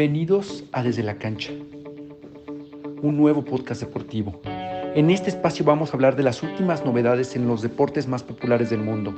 [0.00, 1.52] Bienvenidos a Desde la Cancha,
[3.02, 4.40] un nuevo podcast deportivo.
[4.46, 8.70] En este espacio vamos a hablar de las últimas novedades en los deportes más populares
[8.70, 9.14] del mundo,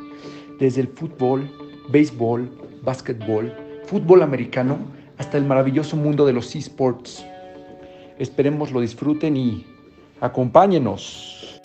[0.59, 1.49] desde el fútbol,
[1.89, 4.77] béisbol, básquetbol, fútbol americano,
[5.19, 7.25] hasta el maravilloso mundo de los esports.
[8.19, 9.65] Esperemos lo disfruten y
[10.21, 11.63] acompáñenos.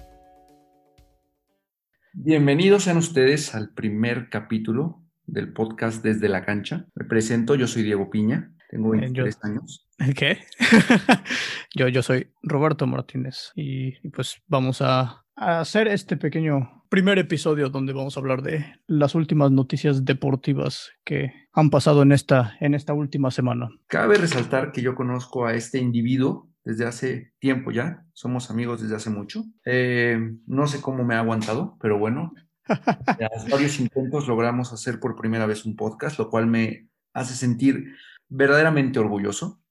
[2.14, 6.86] Bienvenidos sean ustedes al primer capítulo del podcast Desde la Cancha.
[6.94, 9.88] Me presento, yo soy Diego Piña, tengo 23 Eh, yo- años.
[10.16, 10.40] ¿Qué?
[11.76, 17.18] yo, yo soy Roberto Martínez y, y pues vamos a, a hacer este pequeño primer
[17.20, 22.56] episodio donde vamos a hablar de las últimas noticias deportivas que han pasado en esta,
[22.60, 23.70] en esta última semana.
[23.88, 28.96] Cabe resaltar que yo conozco a este individuo desde hace tiempo ya, somos amigos desde
[28.96, 29.44] hace mucho.
[29.66, 32.34] Eh, no sé cómo me ha aguantado, pero bueno,
[32.66, 37.96] tras varios intentos logramos hacer por primera vez un podcast, lo cual me hace sentir
[38.30, 39.62] verdaderamente orgulloso,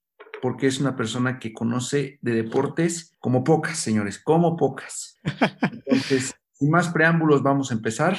[0.43, 5.19] porque es una persona que conoce de deportes como pocas, señores, como pocas.
[5.71, 8.17] Entonces, sin más preámbulos, vamos a empezar.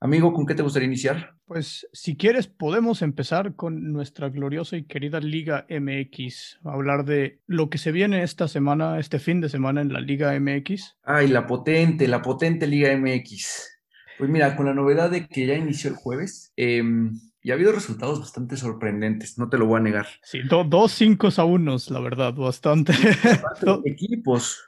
[0.00, 1.36] Amigo, ¿con qué te gustaría iniciar?
[1.44, 7.70] Pues si quieres podemos empezar con nuestra gloriosa y querida Liga MX, hablar de lo
[7.70, 10.96] que se viene esta semana, este fin de semana en la Liga MX.
[11.04, 13.80] Ay, la potente, la potente Liga MX.
[14.18, 16.82] Pues mira, con la novedad de que ya inició el jueves, eh,
[17.42, 20.06] y ha habido resultados bastante sorprendentes, no te lo voy a negar.
[20.22, 22.92] Sí, do- dos cinco a unos, la verdad, bastante.
[23.84, 24.58] Equipos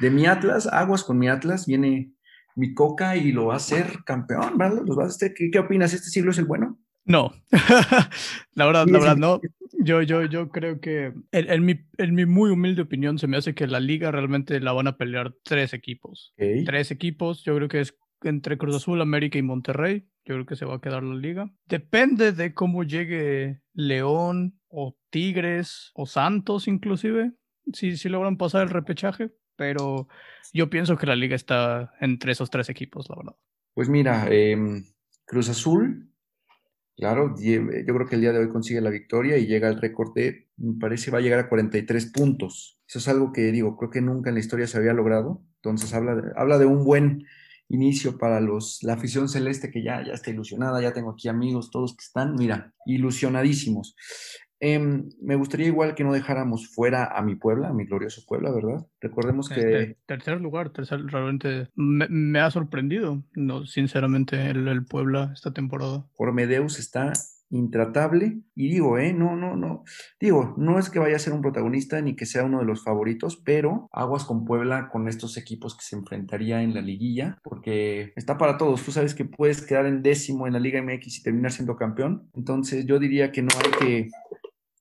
[0.00, 2.12] de mi Atlas, aguas con mi Atlas, viene
[2.56, 4.82] mi Coca y lo va a hacer campeón, ¿verdad?
[4.84, 5.94] Los a hacer- ¿Qué, qué opinas?
[5.94, 6.78] ¿Este siglo es el bueno?
[7.04, 7.32] No,
[8.54, 9.40] la verdad, la verdad, no.
[9.78, 13.36] Yo, yo, yo creo que, en, en mi, en mi muy humilde opinión, se me
[13.36, 16.34] hace que la liga realmente la van a pelear tres equipos.
[16.66, 20.08] Tres equipos, yo creo que es entre Cruz Azul, América y Monterrey.
[20.24, 21.50] Yo creo que se va a quedar la liga.
[21.66, 27.32] Depende de cómo llegue León o Tigres o Santos, inclusive,
[27.72, 29.30] si, si logran pasar el repechaje.
[29.56, 30.08] Pero
[30.52, 33.36] yo pienso que la liga está entre esos tres equipos, la verdad.
[33.74, 34.84] Pues mira, em,
[35.24, 36.12] Cruz Azul,
[36.96, 40.14] claro, yo creo que el día de hoy consigue la victoria y llega al récord
[40.14, 42.80] de, me parece, va a llegar a 43 puntos.
[42.86, 45.42] Eso es algo que digo, creo que nunca en la historia se había logrado.
[45.56, 47.24] Entonces habla habla de un buen
[47.68, 51.70] inicio para los, la afición celeste que ya, ya está ilusionada, ya tengo aquí amigos,
[51.70, 53.94] todos que están, mira, ilusionadísimos.
[54.60, 58.50] Em, me gustaría igual que no dejáramos fuera a mi Puebla, a mi glorioso Puebla,
[58.50, 58.84] ¿verdad?
[59.00, 59.60] Recordemos que...
[59.60, 65.52] Este, tercer lugar, tercer, realmente me, me ha sorprendido, no, sinceramente, el, el Puebla esta
[65.52, 66.06] temporada.
[66.16, 67.12] Ormedeus está
[67.50, 69.84] intratable y digo, eh, no, no, no,
[70.20, 72.84] digo, no es que vaya a ser un protagonista ni que sea uno de los
[72.84, 78.12] favoritos, pero aguas con Puebla con estos equipos que se enfrentaría en la liguilla, porque
[78.16, 81.22] está para todos, tú sabes que puedes quedar en décimo en la Liga MX y
[81.22, 84.10] terminar siendo campeón, entonces yo diría que no hay que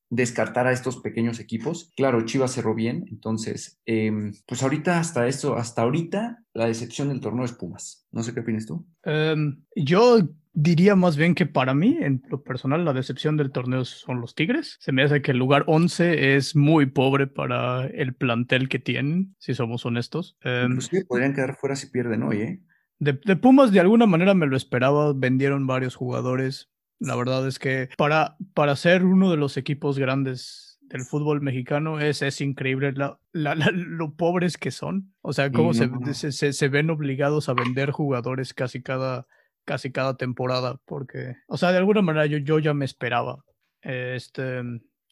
[0.10, 1.92] descartar a estos pequeños equipos.
[1.96, 7.20] Claro, Chivas cerró bien, entonces, em, pues ahorita hasta esto, hasta ahorita la decepción del
[7.20, 8.08] torneo es Pumas.
[8.12, 8.86] No sé qué opinas tú.
[9.04, 10.20] Em, yo
[10.60, 14.34] diría más bien que para mí, en lo personal, la decepción del torneo son los
[14.34, 14.78] Tigres.
[14.80, 19.36] Se me hace que el lugar 11 es muy pobre para el plantel que tienen,
[19.38, 20.36] si somos honestos.
[20.42, 22.62] Em, Inclusive podrían quedar fuera si pierden hoy, ¿eh?
[23.00, 26.72] De, de Pumas de alguna manera me lo esperaba, vendieron varios jugadores.
[27.00, 32.00] La verdad es que para, para ser uno de los equipos grandes del fútbol mexicano
[32.00, 35.14] es, es increíble la, la- la- lo pobres que son.
[35.22, 36.14] O sea, Sí, cómo no, se, no, no.
[36.16, 39.28] se, se- se ven obligados a vender jugadores casi cada,
[39.68, 40.80] casi cada temporada.
[40.86, 43.44] Porque, o sea, de alguna manera yo, yo ya me esperaba
[43.82, 44.64] este,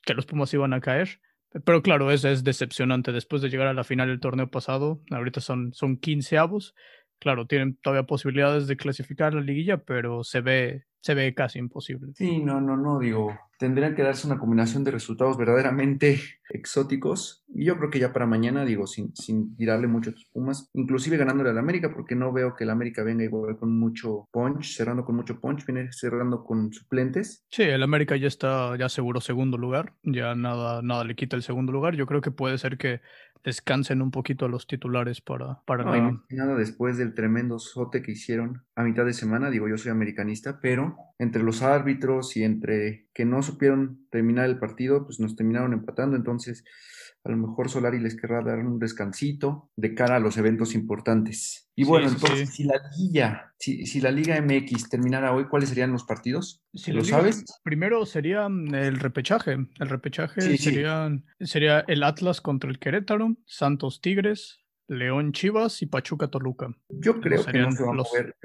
[0.03, 1.19] que los Pumas iban a caer.
[1.63, 3.11] Pero claro, es, es decepcionante.
[3.11, 6.73] Después de llegar a la final del torneo pasado, ahorita son, son 15 avos.
[7.19, 11.59] Claro, tienen todavía posibilidades de clasificar a la liguilla, pero se ve, se ve casi
[11.59, 12.13] imposible.
[12.15, 17.43] Sí, no, no, no, digo, tendrían que darse una combinación de resultados verdaderamente exóticos.
[17.53, 20.67] Y yo creo que ya para mañana, digo, sin, sin tirarle mucho a tus Pumas,
[20.73, 24.75] inclusive ganándole al América, porque no veo que el América venga igual con mucho punch,
[24.75, 27.45] cerrando con mucho punch, viene cerrando con suplentes.
[27.51, 31.43] Sí, el América ya está, ya seguro segundo lugar, ya nada, nada le quita el
[31.43, 31.95] segundo lugar.
[31.95, 33.01] Yo creo que puede ser que
[33.45, 38.01] descansen un poquito a los titulares para, para No, la- nada después del tremendo sote
[38.01, 42.43] que hicieron a mitad de semana, digo, yo soy americanista, pero entre los árbitros y
[42.43, 46.63] entre que no supieron terminar el partido, pues nos terminaron empatando, entonces
[47.25, 51.69] a lo mejor Solari les querrá dar un descansito de cara a los eventos importantes.
[51.75, 52.55] Y bueno, sí, entonces, sí.
[52.57, 56.63] si la Liga, si, si la Liga MX terminara hoy, ¿cuáles serían los partidos?
[56.73, 57.43] Si ¿Lo sabes?
[57.63, 59.53] Primero sería mm, el repechaje.
[59.53, 60.83] El repechaje Sí, sí.
[61.41, 66.69] sería, el Atlas contra el Querétaro, Santos Tigres, León Chivas y Pachuca Toluca.
[66.89, 68.35] Yo creo que no serían se va a los- mover.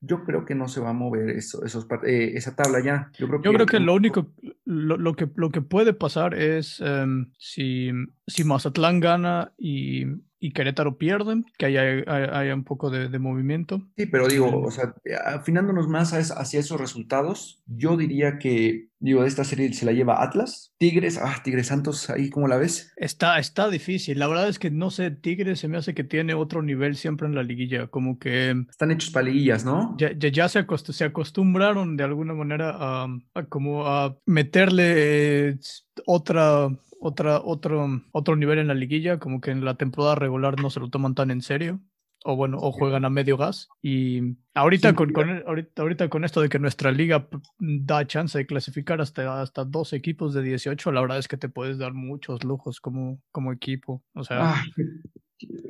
[0.00, 3.10] Yo creo que no se va a mover eso, esos, eh, esa tabla ya.
[3.18, 4.32] Yo creo que, yo creo que lo único,
[4.64, 7.90] lo, que, lo que puede pasar es em, si,
[8.26, 10.06] si Mazatlán gana y
[10.40, 13.86] y Querétaro pierden, que haya, un poco de, movimiento.
[13.96, 14.94] Sí, pero digo, o sea,
[15.26, 20.72] afinándonos más hacia esos resultados, yo diría que, digo, esta serie se la lleva Atlas,
[20.78, 22.90] Tigres, ah, Tigres Santos, ahí cómo la ves.
[22.96, 26.32] Está, está difícil, la verdad es que no sé, Tigres se me hace que tiene
[26.32, 28.64] otro nivel siempre en la liguilla, como que...
[28.70, 29.94] Están hechos para liguillas, ¿no?
[29.98, 33.08] Ya, ya, se, se, acostumbraron de alguna manera a,
[33.50, 35.58] como a meterle
[36.06, 36.70] otra
[37.00, 40.80] otra, otro, otro nivel en la liguilla, como que en la temporada regular no se
[40.80, 41.80] lo toman tan en serio.
[42.22, 43.68] O bueno, o juegan a medio gas.
[43.80, 47.26] Y ahorita, con, con, ahorita, ahorita con esto de que nuestra liga
[47.58, 51.48] da chance de clasificar hasta, hasta dos equipos de 18, la verdad es que te
[51.48, 54.04] puedes dar muchos lujos como, como equipo.
[54.14, 54.54] O sea,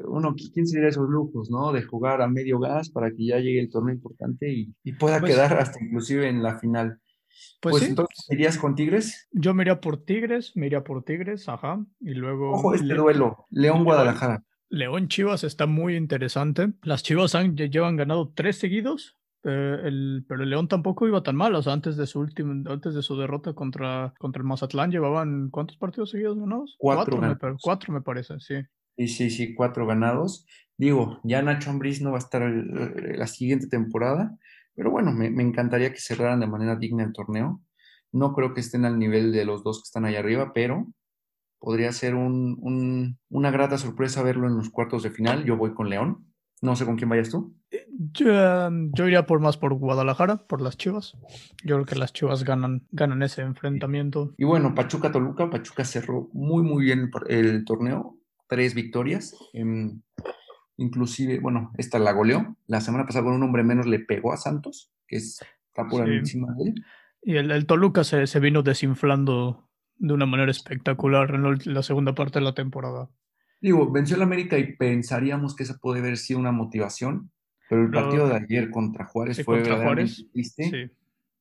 [0.09, 1.73] uno, ¿quién sería esos lujos, no?
[1.73, 5.33] De jugar a medio gas para que ya llegue el torneo importante y, pueda pues
[5.33, 7.01] quedar hasta inclusive en la final.
[7.61, 9.29] Pues, pues entonces, ¿irías con Tigres?
[9.33, 11.85] Yo me iría por Tigres, me iría por Tigres, ajá.
[12.01, 12.53] Y luego.
[12.53, 14.45] Ojo, este duelo, León-Guadalajara.
[14.71, 16.73] León Chivas está muy interesante.
[16.83, 21.37] Las Chivas han, llevan ganado tres seguidos, eh, el, pero el León tampoco iba tan
[21.37, 21.55] mal.
[21.57, 25.51] O sea, antes de su último, antes de su derrota contra, contra el Mazatlán, llevaban
[25.51, 26.77] ¿cuántos partidos seguidos ganados?
[26.79, 28.55] Cuatro, cuatro, me, cuatro me parece, sí.
[28.97, 30.47] Sí, sí, sí, cuatro ganados.
[30.77, 34.39] Digo, ya Nacho Ambriz no va a estar la siguiente temporada,
[34.81, 37.61] pero bueno, me, encantaría que cerraran de manera digna el torneo.
[38.13, 40.87] No creo que estén al nivel de los dos que están ahí arriba, pero
[41.59, 45.45] podría ser una grata sorpresa verlo en los cuartos de final.
[45.45, 46.33] Yo voy con León.
[46.63, 47.55] No sé con quién vayas tú.
[48.15, 51.13] Yo, iría por más por Guadalajara, por las Chivas.
[51.63, 54.33] Yo creo que las Chivas ganan, ganan ese enfrentamiento.
[54.39, 58.17] Y bueno, Pachuca Toluca, Pachuca cerró muy muy bien el, torneo,
[58.49, 59.37] tres victorias.
[59.53, 60.01] Em,
[60.81, 62.57] inclusive, bueno, esta la goleó.
[62.67, 65.47] La semana pasada con un hombre menos le pegó a Santos, que está
[65.89, 66.85] por encima de él.
[67.23, 72.39] Y el, Toluca se, se, vino desinflando de una manera espectacular en la segunda parte
[72.39, 73.11] de la temporada.
[73.61, 77.31] Digo, venció el América y pensaríamos que esa puede haber sido una motivación,
[77.69, 80.91] pero el partido de ayer contra Juárez fue contra Juárez, triste.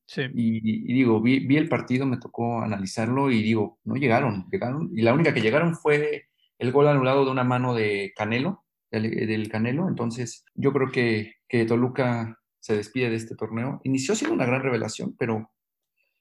[0.04, 4.90] Sí, Y, digo, vi, vi, el partido, me tocó analizarlo y digo, no llegaron, llegaron.
[4.94, 6.26] Y la única que llegaron fue
[6.58, 9.88] el gol anulado de una mano de Canelo, del, Canelo.
[9.88, 13.80] Entonces, yo creo que, que, Toluca se despide de este torneo.
[13.84, 15.50] Inició siendo una gran revelación, pero.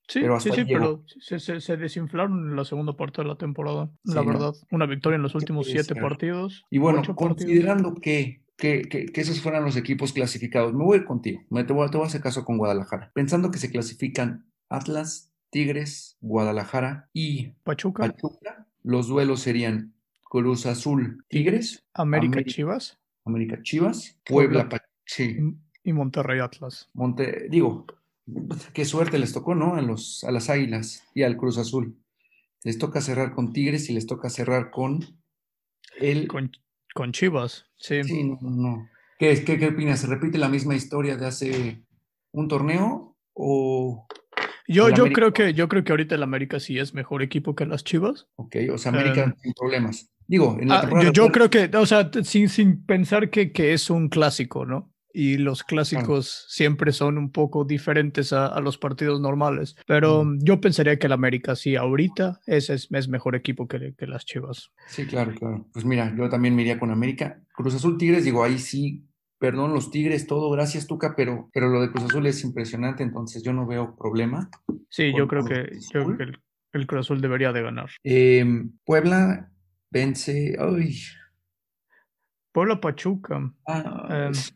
[0.07, 4.24] Sí, pero sí, sí, pero se, desinflaron en la segunda parte de la temporada, la
[4.24, 4.54] verdad.
[4.71, 6.66] Una victoria en los últimos siete partidos.
[6.71, 11.63] Y bueno, considerando que, que, que, esos fueran los equipos clasificados, me voy contigo, me
[11.63, 13.12] te voy, te voy a hacer caso con Guadalajara.
[13.13, 18.15] Pensando que se clasifican Atlas, Tigres, Guadalajara y Pachuca
[18.83, 19.94] los duelos serían
[20.29, 21.83] Cruz Azul, Tigres.
[21.93, 22.99] América, Chivas.
[23.25, 24.17] América Chivas.
[24.25, 24.69] Puebla,
[25.05, 25.37] sí.
[25.83, 26.89] Y Monterrey Atlas.
[26.93, 27.85] Monte, digo,
[28.73, 29.75] qué suerte les tocó, ¿no?
[29.75, 31.97] A, los, a las Águilas y al Cruz Azul.
[32.63, 34.99] Les toca cerrar con Tigres y les toca cerrar con
[35.99, 36.27] el...
[36.27, 36.51] Con,
[36.93, 38.03] con Chivas, sí.
[38.03, 38.87] Sí, no, no.
[39.17, 40.01] ¿Qué, qué, ¿Qué opinas?
[40.01, 41.83] ¿Se repite la misma historia de hace
[42.31, 44.07] un torneo o
[44.67, 47.65] yo, yo creo que yo creo que ahorita el América sí es mejor equipo que
[47.65, 48.27] las Chivas.
[48.35, 50.11] Ok, o sea, América em, sin problemas.
[50.29, 53.89] Digo, en la ah, yo, creo que, o sea, sin, sin pensar que, que es
[53.89, 54.93] un clásico, ¿no?
[55.11, 59.75] y los clásicos siempre son un poco diferentes a, los partidos normales.
[59.87, 64.07] Pero yo pensaría que el América sí, ahorita es, es, es mejor equipo que, que,
[64.07, 64.71] las Chivas.
[64.87, 65.67] Sí, claro, claro.
[65.74, 67.41] Pues mira, yo también me iría con América.
[67.53, 69.07] Cruz Azul Tigres, digo, ahí sí,
[69.39, 73.41] perdón, los Tigres, todo, gracias Tuca, pero, pero lo de Cruz Azul es impresionante, entonces
[73.41, 74.50] yo no veo problema.
[74.89, 76.39] Sí, yo creo que, yo creo que el,
[76.74, 77.89] el, Cruz Azul debería de ganar.
[78.03, 79.51] Em, Puebla
[79.91, 80.55] vence.
[80.60, 80.96] Ay.
[82.51, 83.53] Puebla Pachuca.
[83.67, 84.53] Ah, em, es,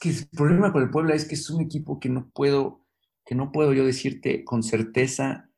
[0.00, 2.84] que, el problema con el Puebla es que es un equipo que no puedo,
[3.24, 5.48] que no puedo yo decirte con certeza.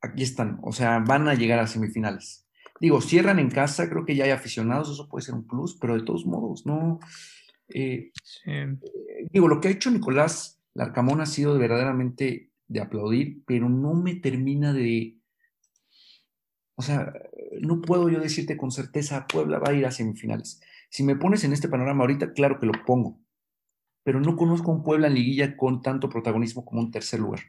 [0.00, 2.46] Aquí están, o sea, van a llegar a semifinales.
[2.78, 5.94] Digo, cierran en casa, creo que ya hay aficionados, eso puede ser un plus, pero
[5.94, 6.98] de todos modos, no.
[7.68, 8.12] Eh,
[8.46, 8.76] eh,
[9.30, 14.16] digo, lo que ha hecho Nicolás Larcamón ha sido verdaderamente de aplaudir, pero no me
[14.16, 15.16] termina de,
[16.76, 17.12] o sea,
[17.60, 20.60] no puedo yo decirte con certeza, Puebla va a ir a semifinales.
[20.90, 23.20] Si me pones en este panorama ahorita, claro que lo pongo,
[24.02, 27.40] pero no conozco un Puebla en liguilla con tanto protagonismo como un tercer lugar.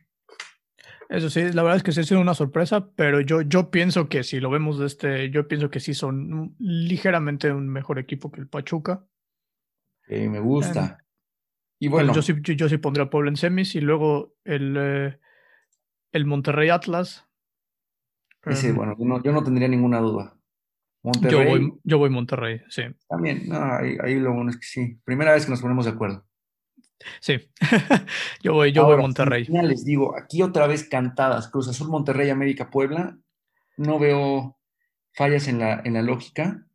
[1.10, 4.10] Eso sí, la verdad es que sí ha sido una sorpresa, pero yo, yo pienso
[4.10, 8.32] que si lo vemos de este, yo pienso que sí son ligeramente un mejor equipo
[8.32, 9.06] que el Pachuca.
[10.08, 10.98] me gusta.
[11.80, 12.14] y bueno.
[12.14, 15.20] Yo sí, yo, sí pondría a Puebla en semis y luego el, eh,
[16.12, 17.28] el Monterrey Atlas
[18.54, 20.38] Sí, bueno, yo no, tendría ninguna duda.
[21.02, 21.32] Monterrey.
[21.32, 22.84] Yo voy, yo voy Monterrey, sí.
[23.08, 23.58] También, no,
[24.04, 25.00] ahí, lo bueno es que sí.
[25.04, 26.26] Primera vez que nos ponemos de acuerdo.
[27.20, 27.38] Sí,
[28.42, 29.46] yo voy, yo voy a Monterrey.
[29.46, 33.18] Les digo, aquí otra vez cantadas, Cruz Azul, Monterrey, América, Puebla.
[33.78, 34.58] No veo
[35.14, 36.66] fallas en la, en la lógica.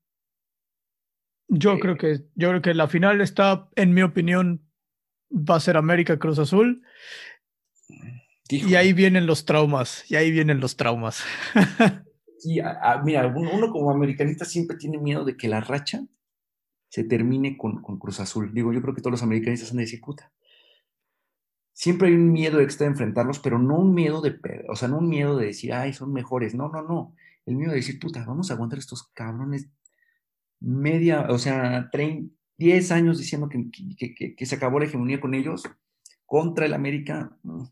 [1.48, 4.62] Yo creo que, yo creo que la final está, en mi opinión,
[5.32, 6.82] va a ser América Cruz Azul.
[8.50, 11.22] Y ahí vienen los traumas, y ahí vienen los traumas.
[13.04, 16.04] mira, uno como americanista siempre tiene miedo de que la racha
[16.88, 18.52] se termine con, con, Cruz Azul.
[18.52, 20.32] Digo, yo creo que todos los americanistas han de decir, puta.
[21.72, 24.38] Siempre hay un miedo extra de enfrentarlos, pero no un miedo de,
[24.68, 26.54] o sea, no un miedo de decir, ay, son mejores.
[26.54, 27.14] No, no, no.
[27.46, 29.70] El miedo de decir, puta, vamos a aguantar estos cabrones
[30.60, 31.90] media, o sea,
[32.58, 35.62] 10 años diciendo que, que, que, se acabó la hegemonía con ellos
[36.26, 37.36] contra el América.
[37.42, 37.62] Mm.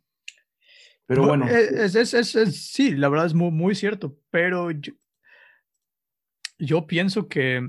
[1.09, 1.49] Pero bueno.
[1.49, 4.93] Es, es, es, sí, la verdad es muy, muy cierto, pero yo,
[6.59, 7.69] yo pienso que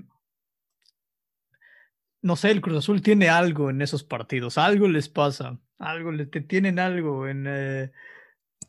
[2.21, 6.25] no sé, el Cruz Azul tiene algo en esos partidos, algo les pasa, algo le
[6.25, 7.91] tienen algo en, eh,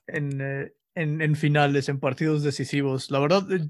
[0.06, 3.10] eh, en, en, finales, en partidos decisivos.
[3.10, 3.68] La verdad, eh,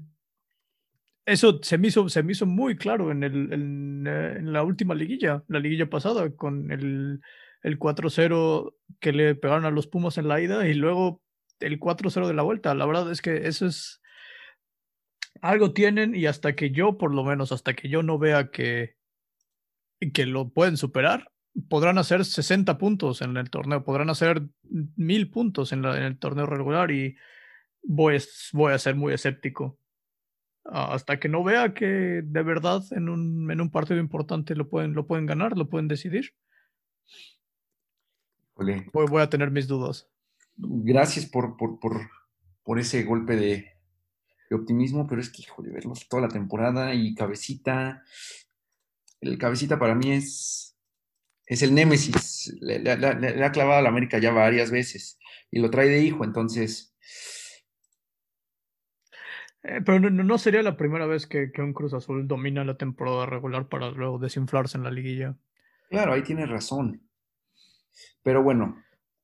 [1.25, 5.43] eso se me hizo, se me hizo muy claro en, el, en, la última liguilla,
[5.47, 7.21] la liguilla pasada, con el,
[7.61, 11.21] el 4-0 que le pegaron a los Pumas en la ida y luego
[11.59, 12.73] el 4-0 de la vuelta.
[12.75, 14.01] La verdad es que eso es...
[15.41, 18.95] Algo tienen y hasta que yo, por lo menos, hasta que yo no vea que,
[20.13, 21.31] que lo pueden superar,
[21.67, 24.43] podrán hacer 60 puntos en el torneo, podrán hacer
[24.95, 27.15] mil puntos en, el torneo regular y
[27.83, 28.17] voy,
[28.53, 29.79] voy a ser muy escéptico.
[30.63, 34.93] hasta que no vea que de verdad en un, en un partido importante lo pueden,
[34.93, 36.33] lo pueden ganar, lo pueden decidir.
[38.55, 40.09] Voy, voy, a tener mis dudas.
[40.55, 42.09] Gracias por, por, por,
[42.63, 43.71] por ese golpe de,
[44.49, 48.03] de, optimismo, pero es que, híjole, verlos toda la temporada y cabecita,
[49.21, 50.77] el cabecita para mí es,
[51.45, 52.55] es el némesis.
[52.61, 55.17] Le, ha clavado a la América ya varias veces
[55.49, 56.95] y lo trae de hijo, entonces.
[59.63, 63.25] Eh, pero no, sería la primera vez que, que, un Cruz Azul domina la temporada
[63.27, 65.37] regular para luego desinflarse en la liguilla.
[65.89, 67.01] Claro, ahí tienes razón.
[68.23, 68.83] Pero bueno,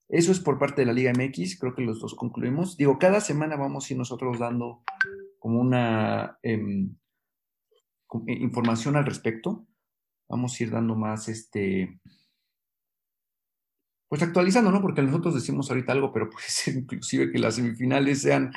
[0.10, 2.78] eso es por parte de la Liga MX, creo que los dos concluimos.
[2.78, 4.84] Digo, cada semana vamos a ir nosotros dando
[5.40, 6.96] como una em,
[8.28, 9.68] eh, información al respecto
[10.28, 12.00] vamos a ir dando más, este,
[14.10, 14.82] pues actualizando, ¿no?
[14.82, 18.52] Porque nosotros decimos ahorita algo, pero puede ser inclusive que las semifinales sean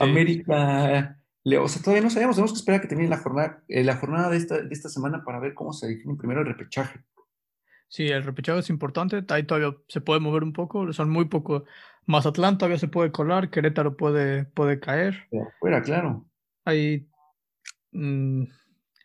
[0.00, 3.62] América, Leo, o sea, todavía no sabemos, tenemos que esperar a que termine la jornada,
[3.68, 6.46] eh, la jornada de esta, de esta semana para ver cómo se define primero el
[6.46, 7.00] repechaje.
[7.88, 11.64] Sí, el repechaje es importante, ahí todavía se puede mover un poco, son muy poco.
[12.04, 15.26] Mazatlán todavía se puede colar, Querétaro puede, puede caer.
[15.58, 16.26] Fuera, claro.
[16.64, 17.08] Ahí
[17.92, 18.44] mm,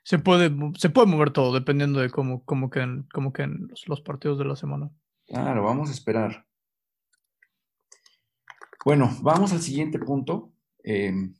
[0.03, 4.37] se puede, se puede mover todo dependiendo de cómo, cómo queden, cómo queden los, partidos
[4.37, 4.91] de la semana.
[5.27, 6.45] Claro, vamos a esperar.
[8.83, 10.51] Bueno, vamos al siguiente punto.
[10.83, 11.35] Em,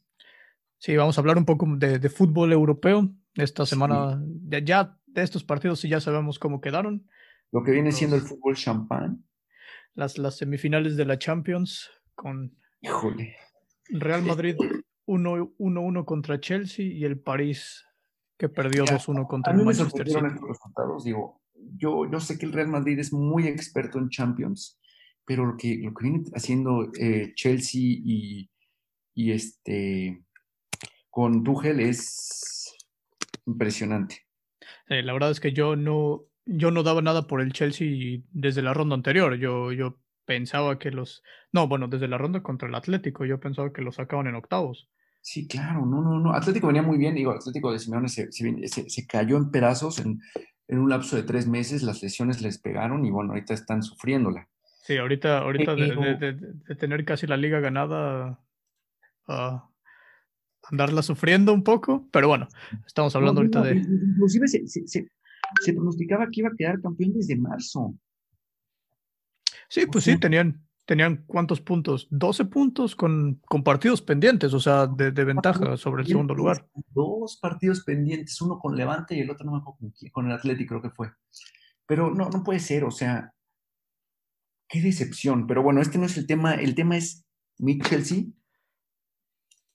[0.77, 3.09] sí, vamos a hablar un poco de, fútbol europeo.
[3.35, 4.21] Esta semana,
[4.63, 7.05] ya, de estos partidos sí ya sabemos cómo quedaron.
[7.53, 9.24] Lo que viene siendo el fútbol champán.
[9.93, 13.36] Las, las semifinales de la Champions con Híjole.
[13.89, 14.55] Real Madrid
[15.05, 17.86] 1-1 contra Chelsea y el París
[18.38, 20.19] que perdió 2-1 contra el Manchester City.
[20.19, 21.41] resultados, digo,
[21.77, 24.79] yo, yo sé que el Real Madrid es muy experto en Champions,
[25.24, 28.50] pero lo que, lo que viene haciendo eh, Chelsea y,
[29.13, 30.25] y, este
[31.12, 32.75] con Tuchel es
[33.45, 34.25] impresionante.
[34.88, 38.73] la verdad es que yo no, yo no daba nada por el Chelsea desde la
[38.73, 39.35] ronda anterior.
[39.35, 41.23] Yo, yo pensaba que los.
[41.51, 44.89] No, bueno, desde la ronda contra el Atlético, yo pensaba que los sacaban en octavos.
[45.21, 46.33] Sí, claro, no, no, no.
[46.33, 50.19] Atlético venía muy bien, digo, Atlético de Simeone se, se, cayó en pedazos en,
[50.67, 54.50] en, un lapso de tres meses, las lesiones les pegaron y bueno, ahorita están sufriéndola.
[54.81, 56.33] Sí, ahorita, ahorita de,
[56.67, 58.38] de, tener casi la liga ganada
[59.29, 59.69] a
[60.69, 62.50] andarla sufriendo un poco, pero bueno,
[62.85, 63.77] estamos hablando ahorita de...
[63.77, 65.07] Inclusive se, se
[65.74, 67.93] pronosticaba que iba a quedar campeón desde marzo.
[69.69, 72.07] Sí, pues sí, tenían, tenían cuántos puntos?
[72.12, 76.67] 12 puntos con, con partidos pendientes, o sea, de, ventaja sobre el segundo lugar.
[76.89, 80.33] Dos partidos pendientes, uno con Levante y el otro no me acuerdo con, con el
[80.33, 81.12] Atlético creo que fue.
[81.86, 83.33] Pero no, no puede ser, o sea,
[84.67, 85.48] qué decepción.
[85.48, 87.25] Pero bueno, este no es el tema, el tema es
[87.57, 88.25] mi Chelsea.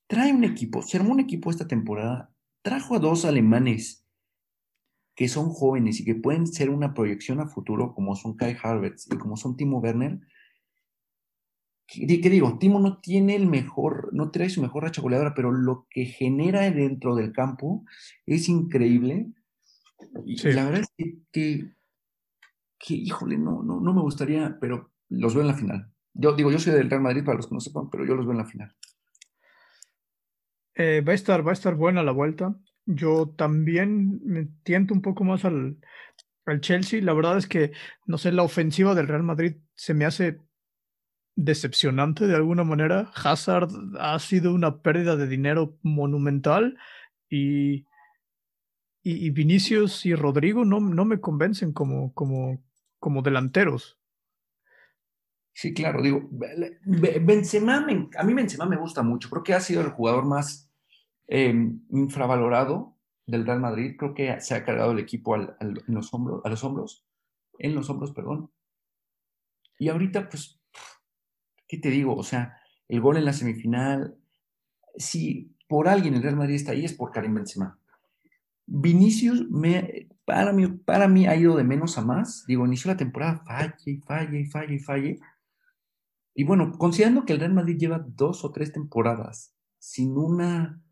[0.07, 2.33] Trae un equipo, se armó un equipo esta temporada,
[2.63, 4.08] trajo a dos alemanes
[5.19, 9.09] que son jóvenes y que pueden ser una proyección a futuro, como son Kai Havertz
[9.13, 10.21] y como son Timo Werner,
[11.89, 12.57] ¿Qué, digo?
[12.61, 16.71] Timo no tiene el mejor, no trae su mejor racha goleadora, pero lo que genera
[16.71, 17.85] dentro del campo
[18.27, 19.33] es increíble.
[20.25, 21.73] Y la verdad es que,
[22.79, 25.91] que, híjole, no, no, no me gustaría, pero los veo en la final.
[26.15, 28.25] Yo digo, yo soy del Real Madrid, para los que no sepan, pero yo los
[28.25, 28.77] veo en la final.
[30.77, 32.55] Eh, va, a estar, va a estar buena la vuelta.
[32.91, 35.77] Yo también me tiento un poco más al,
[36.47, 37.03] al Chelsea.
[37.03, 37.73] La verdad es que,
[38.07, 40.39] no sé, la ofensiva del Real Madrid se me hace
[41.37, 43.13] decepcionante de alguna manera.
[43.15, 43.69] Hazard
[44.01, 46.79] ha sido una pérdida de dinero monumental
[47.29, 47.85] y,
[49.03, 52.65] y, Vinicius y Rodrigo no, no me convencen como, como,
[52.99, 53.99] como delanteros.
[55.53, 59.91] Sí, claro, digo, Benzema, a mí Benzema me gusta mucho, creo que ha sido el
[59.91, 60.68] jugador más
[61.29, 65.49] em, infravalorado del Real Madrid, creo que se ha cargado el equipo en
[65.87, 67.05] los hombros, a los hombros,
[67.59, 68.51] en los hombros, perdón.
[69.79, 70.61] Y ahorita, pues,
[71.69, 72.17] ¿qué te digo?
[72.17, 72.59] O sea,
[72.89, 74.17] el gol en la semifinal,
[74.97, 77.79] si por alguien el Real Madrid está ahí es por Karim Benzema.
[78.67, 82.45] Vinicius, me, para, mí, para mí ha ido de menos a más.
[82.47, 85.21] Digo, inició la temporada, falle y falle y falle y falle.
[86.35, 90.83] Y bueno, considerando que el Real Madrid lleva dos o tres temporadas sin una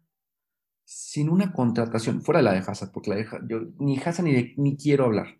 [0.86, 4.54] sin una contratación, fuera de la de Hazard, porque la de, yo ni Hazard ni,
[4.56, 5.36] ni quiero hablar.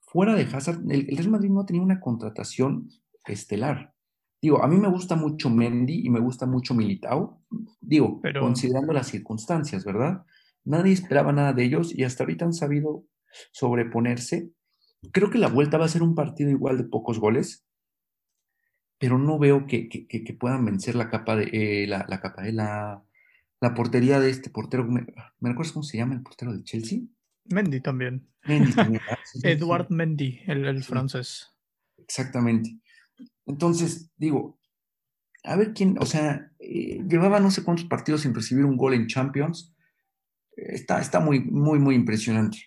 [0.00, 2.88] Fuera de Hazard, el, Real Madrid no ha tenido una contratación
[3.26, 3.92] estelar.
[4.40, 7.42] Digo, a mí me gusta mucho Mendy y me gusta mucho Militao,
[7.80, 10.24] digo, considerando las circunstancias, ¿verdad?
[10.64, 13.04] Nadie esperaba nada de ellos y hasta ahorita han sabido
[13.52, 14.50] sobreponerse.
[15.12, 17.66] Creo que la vuelta va a ser un partido igual de pocos goles,
[18.98, 22.52] pero no veo que, que, puedan vencer la capa de eh, la, la, capa de
[22.52, 23.02] la,
[23.64, 25.06] la portería de este portero, ¿me,
[25.40, 26.98] ¿me recuerdas cómo se llama el portero de Chelsea?
[27.46, 28.28] Mendy también.
[28.44, 29.02] Mendy también.
[29.42, 31.50] Edward Mendy, el, francés.
[31.96, 32.76] Exactamente.
[33.46, 34.60] Entonces, digo,
[35.44, 38.92] a ver quién, o sea, eh, llevaba no sé cuántos partidos sin recibir un gol
[38.92, 39.74] en Champions.
[40.54, 42.58] Está, está muy, muy, muy impresionante.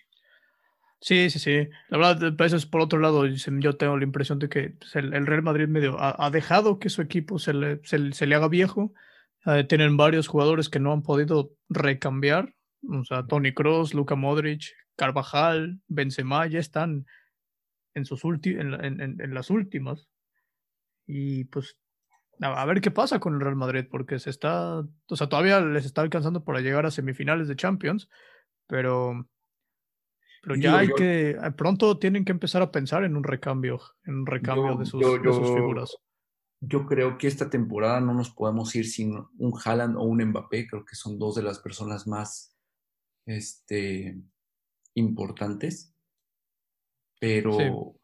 [1.00, 1.68] Sí, sí, sí.
[1.90, 5.26] La verdad, a veces por otro lado, yo tengo la impresión de que pues, el,
[5.28, 8.92] Real Madrid medio ha, dejado que su equipo se le, se le haga viejo
[9.46, 12.54] eh, tienen varios jugadores que no han podido recambiar.
[12.88, 14.62] O sea, Tony Cross, Luka Modric,
[14.96, 17.06] Carvajal, Benzema ya están
[17.94, 20.08] en, sus en, en, las últimas.
[21.06, 21.78] Y pues
[22.40, 25.84] a, ver qué pasa con el Real Madrid, porque se está, o sea, todavía les
[25.84, 28.08] está alcanzando para llegar a semifinales de Champions,
[28.66, 29.28] pero,
[30.42, 34.20] pero ya hay que, eh, pronto tienen que empezar a pensar en un recambio, en
[34.20, 35.96] un recambio de, sus, de sus figuras
[36.60, 40.66] yo creo que esta temporada no nos podemos ir sin un Haaland o un Mbappé.
[40.66, 42.56] Creo que son dos de las personas más
[43.26, 44.20] este,
[44.94, 45.94] importantes.
[47.20, 47.96] Pero,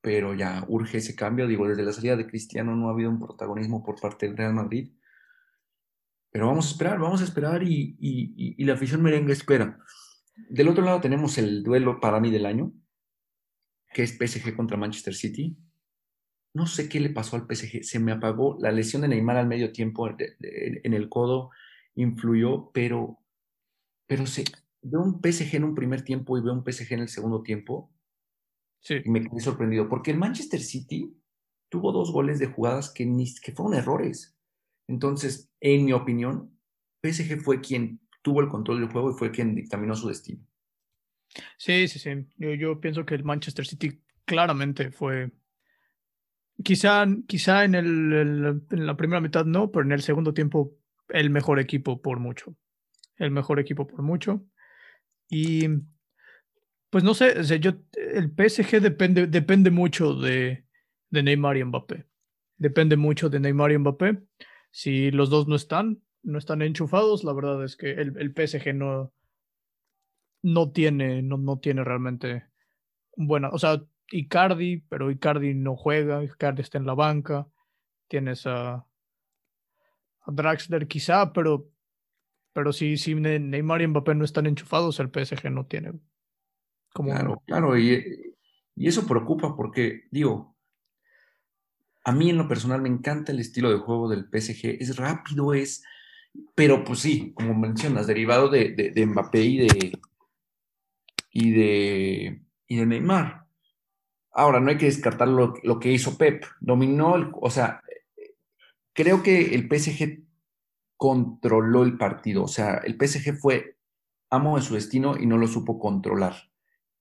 [0.00, 1.46] pero ya urge ese cambio.
[1.46, 4.54] Digo, desde la salida de Cristiano no ha habido un protagonismo por parte del Real
[4.54, 4.92] Madrid.
[6.30, 9.78] Pero vamos a esperar, vamos a esperar y, y la afición merengue espera.
[10.50, 12.74] Del otro lado tenemos el duelo para mí del año,
[13.94, 15.56] que es PSG contra Manchester City
[16.56, 19.46] no sé qué le pasó al PSG, se me apagó, la lesión de Neymar al
[19.46, 21.50] medio tiempo en el codo
[21.94, 23.18] influyó, pero,
[24.06, 24.44] pero se,
[24.80, 27.92] veo un PSG en un primer tiempo y veo un PSG en el segundo tiempo
[28.80, 28.94] sí.
[29.04, 31.14] y me quedé sorprendido, porque el Manchester City
[31.68, 34.34] tuvo dos goles de jugadas que, ni, que fueron errores.
[34.88, 36.58] Entonces, en mi opinión,
[37.02, 40.42] PSG fue quien tuvo el control del juego y fue quien dictaminó su destino.
[41.58, 42.10] Sí, sí, sí.
[42.38, 45.30] Yo, yo pienso que el Manchester City claramente fue
[46.62, 50.74] Quizá, quizá en, el, en la primera mitad no, pero en el segundo tiempo
[51.08, 52.56] el mejor equipo por mucho.
[53.16, 54.44] El mejor equipo por mucho.
[55.28, 55.68] Y
[56.90, 60.64] pues no sé, yo, el PSG depende, depende mucho de,
[61.10, 62.06] de Neymar y Mbappé.
[62.56, 64.22] Depende mucho de Neymar y Mbappé.
[64.70, 68.74] Si los dos no están, no están enchufados, la verdad es que el, el PSG
[68.74, 69.12] no,
[70.42, 72.44] no tiene, no, no tiene realmente
[73.16, 77.48] buena, o sea, Icardi, pero Icardi no juega, Icardi está en la banca,
[78.08, 78.86] tienes a,
[80.26, 81.70] Draxler quizá, pero,
[82.52, 85.92] pero si, si Neymar y Mbappé no están enchufados, el PSG no tiene
[86.92, 87.10] como...
[87.10, 88.34] Claro, claro, y,
[88.74, 90.56] y eso preocupa porque, digo,
[92.04, 95.54] a mí en lo personal me encanta el estilo de juego del PSG, es rápido,
[95.54, 95.84] es,
[96.54, 100.00] pero pues sí, como mencionas, derivado de, de, de Mbappé y de,
[101.30, 103.45] y de, y de Neymar.
[104.38, 106.44] Ahora, no hay que descartar lo, que hizo Pep.
[106.60, 107.80] Dominó, o sea,
[108.92, 110.24] creo que el PSG
[110.98, 112.44] controló el partido.
[112.44, 113.78] O sea, el PSG fue
[114.28, 116.34] amo de su destino y no lo supo controlar.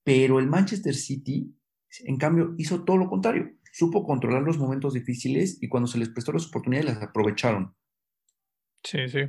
[0.05, 1.53] Pero el Manchester City,
[2.05, 3.51] en cambio, hizo todo lo contrario.
[3.69, 7.75] Supo controlar los momentos difíciles y cuando se les prestó las oportunidades las aprovecharon.
[8.81, 9.23] Sí, sí.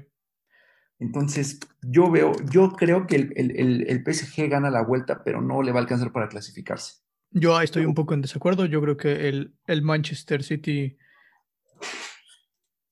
[1.00, 5.72] Entonces, yo veo, yo creo que el, el PSG gana la vuelta, pero no le
[5.72, 7.05] va a alcanzar para clasificarse.
[7.30, 8.66] Yo estoy un poco en desacuerdo.
[8.66, 10.96] Yo creo que el, el Manchester City.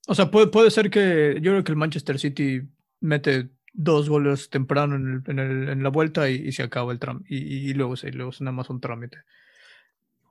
[0.07, 1.39] O sea, puede, puede ser que.
[1.41, 2.61] Yo creo que el Manchester City
[2.99, 7.33] mete dos goles temprano en, en, la vuelta y, se acaba el trámite.
[7.33, 9.17] Y, luego, sí, luego es nada más un trámite.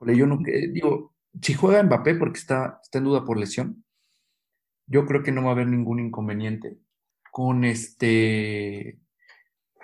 [0.01, 3.83] Yo no digo, si juega Mbappé porque está, está en duda por lesión,
[4.87, 6.77] yo creo que no va a haber ningún inconveniente
[7.31, 8.99] con este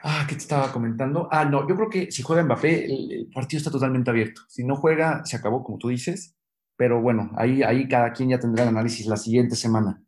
[0.03, 1.27] Ah, ¿qué te estaba comentando?
[1.31, 4.41] Ah, no, yo creo que si juega Mbappé, el, partido está totalmente abierto.
[4.47, 6.35] Si no juega, se acabó, como tú dices.
[6.75, 10.01] Pero bueno, ahí, ahí cada quien ya tendrá el análisis la siguiente semana.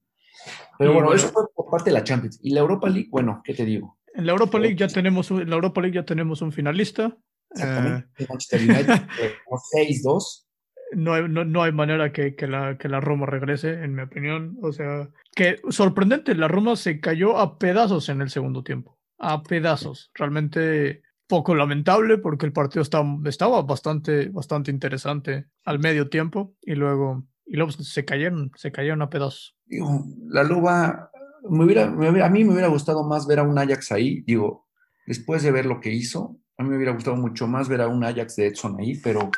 [0.80, 2.40] Pero bueno, eso fue por parte de la Champions.
[2.42, 4.00] Y la Europa League, bueno, ¿qué te digo?
[4.16, 7.16] En la Europa League ya tenemos un, en la Europa League ya tenemos un finalista.
[7.52, 8.08] Exactamente.
[8.18, 9.08] Eh, Manchester United,
[10.06, 10.46] 6-2.
[10.94, 14.02] No hay, no, no hay manera que, que, la, que la Roma regrese, en mi
[14.02, 14.58] opinión.
[14.64, 19.44] O sea, que sorprendente, la Roma se cayó a pedazos en el segundo tiempo a
[19.44, 20.12] pedazos.
[20.14, 26.76] Realmente poco lamentable porque el partido estaba, estaba bastante, bastante interesante al medio tiempo y
[26.76, 29.56] luego, y luego se cayeron, se cayeron a pedazos.
[29.66, 31.12] Digo, la Loba,
[31.50, 34.68] me hubiera, a mí me hubiera gustado más ver a un Ajax ahí, digo,
[35.08, 37.88] después de ver lo que hizo, a mí me hubiera gustado mucho más ver a
[37.88, 39.32] un Ajax de Edson ahí, pero,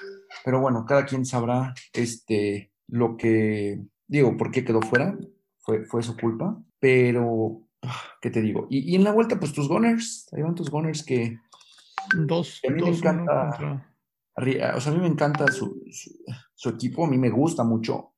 [0.43, 5.17] pero bueno, cada quien sabrá este, lo que, digo, por qué quedó fuera,
[5.59, 7.64] fue, fue su culpa, pero
[8.21, 8.67] ¿qué te digo?
[8.69, 11.39] Y, y, en la vuelta, pues tus Gunners, ahí van tus Gunners que...
[12.15, 13.49] Dos, a mí dos, me encanta,
[14.35, 14.75] contra...
[14.75, 16.11] o sea, a mí me encanta su, su,
[16.53, 18.13] su, equipo, a mí me gusta mucho,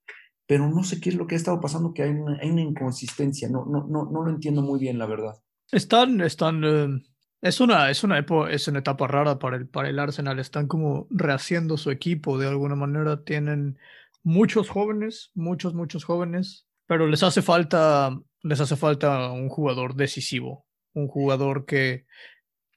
[0.45, 2.61] pero no sé qué es lo que ha estado pasando, que hay una, hay una
[2.61, 5.35] inconsistencia, no, no, no, no lo entiendo muy bien, la verdad.
[5.71, 7.01] Están, están, eh,
[7.41, 10.67] es una, es una, etapa, es una etapa rara para el, para el Arsenal, están
[10.67, 13.77] como rehaciendo su equipo de alguna manera, tienen
[14.23, 20.65] muchos jóvenes, muchos, muchos jóvenes, pero les hace falta les hace falta un jugador decisivo,
[20.93, 22.05] un jugador que,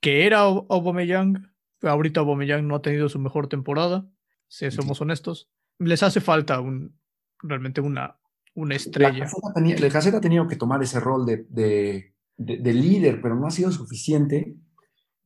[0.00, 4.08] que era Aubameyang, ahorita Aubameyang no ha tenido su mejor temporada,
[4.48, 6.98] si somos honestos, les hace falta un,
[7.42, 8.18] realmente una,
[8.54, 9.26] una estrella.
[9.64, 13.46] El Caseta ha tenido que tomar ese rol de, de, de, de, líder, pero no
[13.46, 14.56] ha sido suficiente.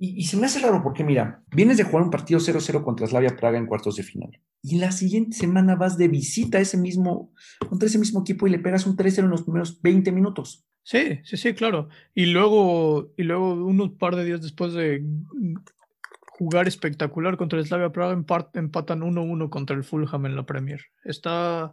[0.07, 3.37] Y, se me hace raro porque, mira, vienes de jugar un partido 0-0 contra Slavia
[3.37, 4.39] Praga en cuartos de final.
[4.63, 7.33] Y la siguiente semana vas de visita a ese mismo,
[7.69, 10.67] contra ese mismo equipo y le pegas un 3-0 en los primeros 20 minutos.
[10.83, 11.89] Sí, sí, sí, claro.
[12.15, 15.03] Y luego, y luego unos par de días después de
[16.27, 20.83] jugar espectacular contra Slavia Praga, empatan 1-1 contra el Fulham en la Premier.
[21.05, 21.73] Está,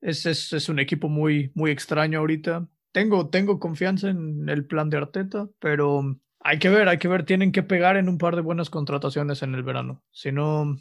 [0.00, 2.66] es, es, es un equipo muy, muy extraño ahorita.
[2.92, 7.24] Tengo, tengo confianza en el plan de Arteta, pero hay que ver, hay que ver,
[7.24, 10.02] tienen que pegar en un par de buenas contrataciones en el verano.
[10.10, 10.76] Si no.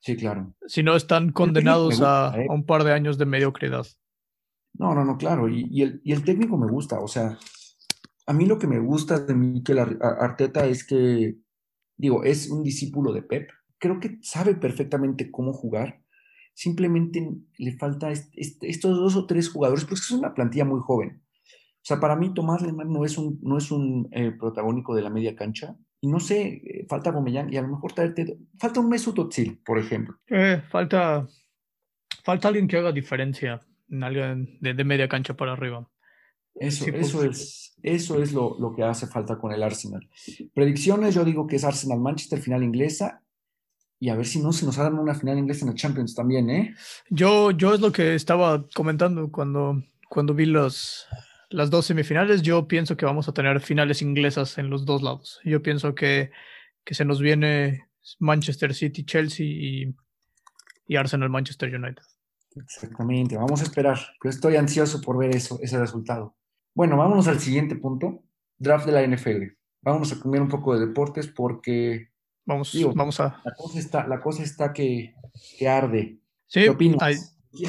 [0.00, 0.54] Sí, claro.
[0.66, 2.46] Si no, están condenados gusta, a, ¿eh?
[2.48, 3.86] a, un par de años de mediocridad.
[4.74, 5.48] No, no, no, claro.
[5.48, 7.00] Y, y, el, y, el, técnico me gusta.
[7.00, 7.38] O sea,
[8.26, 11.36] a mí lo que me gusta de Mikel Arteta es que,
[11.96, 13.50] digo, es un discípulo de Pep.
[13.78, 16.02] Creo que sabe perfectamente cómo jugar.
[16.54, 17.26] Simplemente
[17.56, 21.22] le falta este, este, estos dos o tres jugadores, pues es una plantilla muy joven.
[21.82, 25.02] O sea, para mí Tomás Lemar no es un, no es un eh, protagónico de
[25.02, 25.76] la media cancha.
[26.00, 29.58] Y no sé, eh, falta Bomellán y a lo mejor traerte, falta un Mesut Özil,
[29.64, 30.16] por ejemplo.
[30.28, 31.26] Eh, falta,
[32.22, 33.60] falta alguien que haga diferencia,
[34.00, 35.88] alguien de, de media cancha para arriba.
[36.54, 40.08] Eso, sí, eso, pues, es, eso es lo, lo, que hace falta con el Arsenal.
[40.54, 43.22] Predicciones, yo digo que es Arsenal-Manchester, final inglesa.
[43.98, 46.50] Y a ver si no se nos dan una final inglesa en la Champions también,
[46.50, 46.74] ¿eh?
[47.08, 51.06] Yo, yo es lo que estaba comentando cuando, cuando vi los,
[51.52, 55.40] las dos semifinales, yo pienso que vamos a tener finales inglesas en los dos lados.
[55.44, 56.30] Yo pienso que,
[56.84, 57.88] que se nos viene
[58.18, 59.94] Manchester City, Chelsea y,
[60.86, 62.02] y, Arsenal, Manchester United.
[62.56, 63.98] Exactamente, vamos a esperar.
[64.22, 66.36] Yo estoy ansioso por ver eso, ese resultado.
[66.74, 68.22] Bueno, vámonos al siguiente punto,
[68.58, 69.54] draft de la NFL.
[69.82, 72.10] Vamos a cambiar un poco de deportes porque...
[72.44, 73.40] Vamos, digo, vamos a...
[73.44, 75.14] La cosa está, la cosa está que,
[75.58, 76.18] que arde.
[76.46, 77.02] Sí, ¿Qué opinas?
[77.02, 77.16] Hay,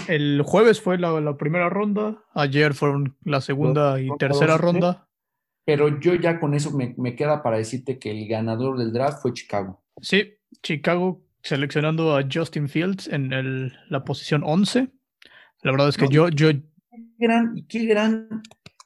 [0.08, 5.08] el jueves fue la, la, primera ronda, ayer fueron la segunda y tercera ronda.
[5.66, 9.22] Pero yo ya con eso me, me, queda para decirte que el ganador del draft
[9.22, 9.82] fue Chicago.
[10.02, 14.90] Sí, Chicago seleccionando a Justin Fields en el, la posición 11.
[15.62, 16.52] La verdad es que no, yo, yo...
[16.52, 18.42] Qué gran, qué gran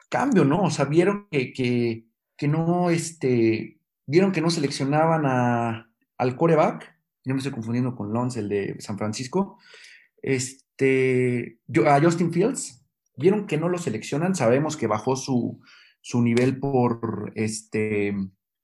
[0.09, 0.63] cambio, ¿no?
[0.63, 2.05] O sea, vieron que, que,
[2.35, 6.95] que no, este, vieron que no seleccionaban a, al coreback.
[7.25, 9.59] Yo me estoy confundiendo con Lons, el de San Francisco.
[10.21, 12.85] Este, este, a Justin Fields,
[13.15, 15.59] vieron que no lo seleccionan, sabemos que bajó su,
[16.01, 18.15] su nivel por este,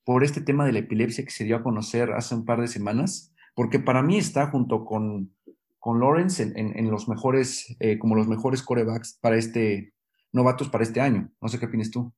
[0.03, 2.67] por este tema de la epilepsia que se dio a conocer hace un par de
[2.67, 5.33] semanas, porque para mí está junto con,
[5.79, 9.93] con Lawrence en, en, en los mejores, eh, como los mejores corebacks para este,
[10.31, 11.31] novatos para este año.
[11.41, 12.13] No sé qué opinas tú.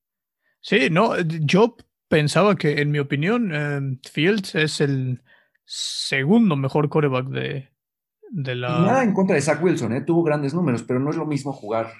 [0.59, 1.77] Sí, no, yo
[2.09, 5.21] pensaba que, en mi opinión, eh, Fields es el,
[5.65, 7.69] segundo mejor coreback de,
[8.31, 8.79] de la...
[8.79, 10.01] nada en contra de Zach Wilson, ¿eh?
[10.01, 11.91] tuvo grandes números, pero no es lo mismo jugar.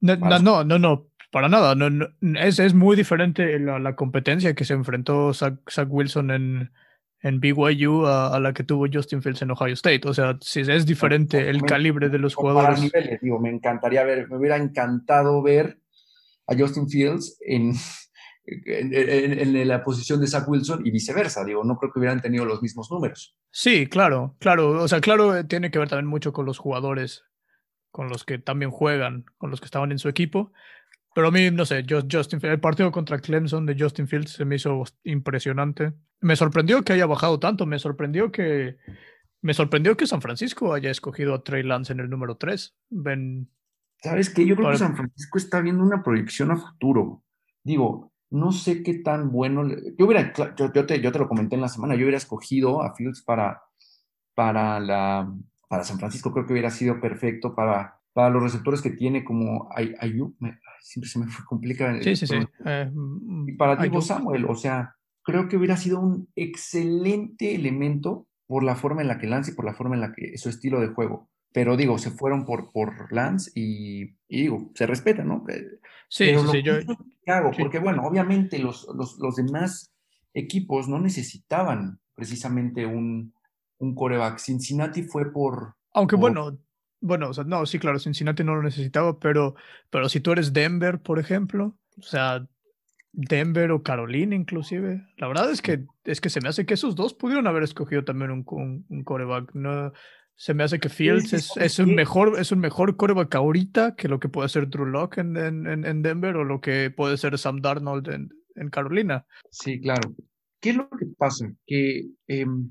[0.00, 1.74] No, no, no, no, para nada.
[1.74, 2.08] No,
[2.40, 6.72] es, es, muy diferente la, la, competencia que se enfrentó Zach, Wilson en,
[7.20, 10.02] en BYU a, la que tuvo Justin Fields en Ohio State.
[10.04, 12.80] O sea, es diferente el calibre de los jugadores.
[12.80, 15.78] Niveles, digo, me encantaría ver, me hubiera encantado ver
[16.46, 17.74] a Justin Fields en,
[18.66, 21.44] en, la posición de Zach Wilson y viceversa.
[21.44, 23.36] Digo, no creo que hubieran tenido los mismos números.
[23.50, 24.82] Sí, claro, claro.
[24.82, 27.24] O sea, claro, eh, tiene que ver también mucho con los jugadores,
[27.90, 30.52] con los que también juegan, con los que estaban en su equipo.
[31.14, 34.56] Pero a mí, no sé, Justin, el partido contra Clemson de Justin Fields se me
[34.56, 35.92] hizo impresionante.
[36.20, 38.76] Me sorprendió que haya bajado tanto, me sorprendió que
[39.40, 42.76] me sorprendió que San Francisco haya escogido a Trey Lance en el número 3.
[42.90, 43.48] Ven,
[44.02, 44.46] ¿Sabes qué?
[44.46, 47.24] Yo creo que San Francisco está viendo una proyección a futuro.
[47.64, 49.66] Digo, no sé qué tan bueno.
[49.96, 52.94] Yo hubiera, yo, te, yo te lo comenté en la semana, yo hubiera escogido a
[52.94, 53.62] Fields para,
[54.34, 55.32] para, la,
[55.68, 59.68] para San Francisco, creo que hubiera sido perfecto para, para los receptores que tiene, como
[59.74, 60.36] Ayuk,
[60.80, 62.02] siempre se me fue complicado.
[62.02, 62.36] Sí, sí, sí.
[62.64, 62.90] Eh,
[63.46, 68.76] y para Diego Samuel, o sea, creo que hubiera sido un excelente elemento por la
[68.76, 70.88] forma en la que lanza y por la forma en la que su estilo de
[70.88, 71.28] juego.
[71.52, 75.44] Pero digo, se fueron por, por Lance y, digo, se respeta, ¿no?
[75.48, 76.74] Eh, sí, sí, yo,
[77.26, 79.92] hago, porque bueno, obviamente los, los, los, demás
[80.34, 83.32] equipos no necesitaban precisamente un,
[83.78, 84.38] un coreback.
[84.38, 85.74] Cincinnati fue por...
[85.92, 86.58] Aunque bueno,
[87.00, 89.54] bueno, o sea, no, sí, claro, Cincinnati no lo necesitaba, pero,
[89.90, 92.46] pero si tú eres Denver, por ejemplo, o sea,
[93.12, 96.94] Denver o Carolina inclusive, la verdad es que, es que se me hace que esos
[96.94, 99.54] dos pudieron haber escogido también un, un, un coreback.
[99.54, 99.92] No,
[100.38, 104.06] se me hace que Fields es, es, un mejor, es un mejor coreback ahorita que
[104.06, 107.36] lo que puede ser Drew Locke en, en, en Denver o lo que puede ser
[107.36, 109.26] Sam Darnold en, en, Carolina.
[109.50, 110.14] Sí, claro.
[110.60, 111.50] ¿Qué es lo que pasa?
[111.66, 112.70] Que em,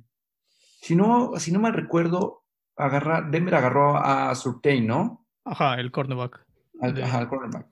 [0.79, 2.45] si, no, si no mal recuerdo,
[2.77, 5.27] agarra, Denver agarró a Surtain, ¿no?
[5.43, 6.45] Ajá, el cornerback.
[6.81, 7.67] ajá, el cornerback.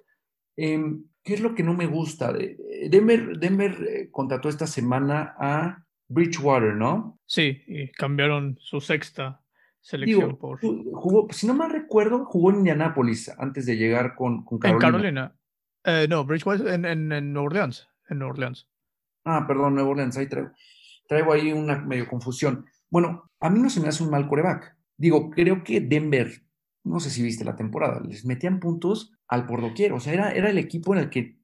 [0.57, 2.33] Em, ¿Qué es lo que no me gusta?
[2.33, 2.57] De,
[2.89, 7.17] Denver, Denver eh, contrató esta semana a Bridgewater, ¿no?
[7.25, 9.41] Sí, y cambiaron su sexta
[9.85, 10.59] selección por.
[10.59, 14.87] Jugó, si no mal recuerdo, jugó en Indianápolis antes de llegar con, con Carolina.
[14.87, 15.35] En Carolina.
[15.83, 17.87] Eh, no, Bridgewater en, en, en Orleans.
[18.09, 18.67] En Orleans.
[19.25, 20.51] Ah, perdón, Nueva Orleans, ahí traigo,
[21.07, 22.65] traigo ahí una medio confusión.
[22.89, 24.75] Bueno, a mí no se me hace un mal coreback.
[24.97, 26.31] Digo, creo que Denver,
[26.83, 29.93] no sé si viste la temporada, les metían puntos al por doquier.
[29.93, 31.37] O sea, era, era el equipo en el que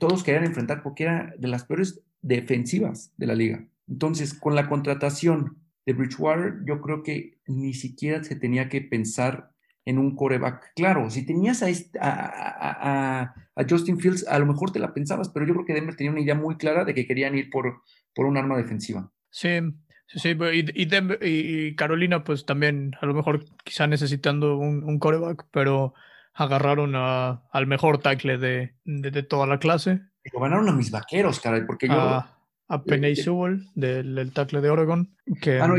[0.00, 3.66] todos querían enfrentar porque era de las peores defensivas de la liga.
[3.86, 9.50] Entonces, con la contratación de Bridgewater, yo creo que ni siquiera se tenía que pensar
[9.84, 10.72] en un coreback.
[10.74, 11.62] Claro, si tenías
[12.00, 13.34] a,
[13.68, 16.20] Justin Fields, a lo mejor te la pensabas, pero yo creo que Denver tenía una
[16.20, 17.82] idea muy clara de que querían ir por,
[18.14, 19.10] por un arma defensiva.
[19.30, 19.60] Sí,
[20.06, 20.90] sí, y,
[21.22, 25.94] y, Carolina, pues también, a lo mejor quizá necesitando un, coreback, pero
[26.32, 30.00] agarraron al mejor tackle de, de, toda la clase.
[30.22, 32.24] Pero ganaron a mis vaqueros, caray, porque yo
[32.68, 35.14] a Penny eh, Sewell del, del, tackle de Oregon.
[35.40, 35.60] Que...
[35.60, 35.74] Ah, no,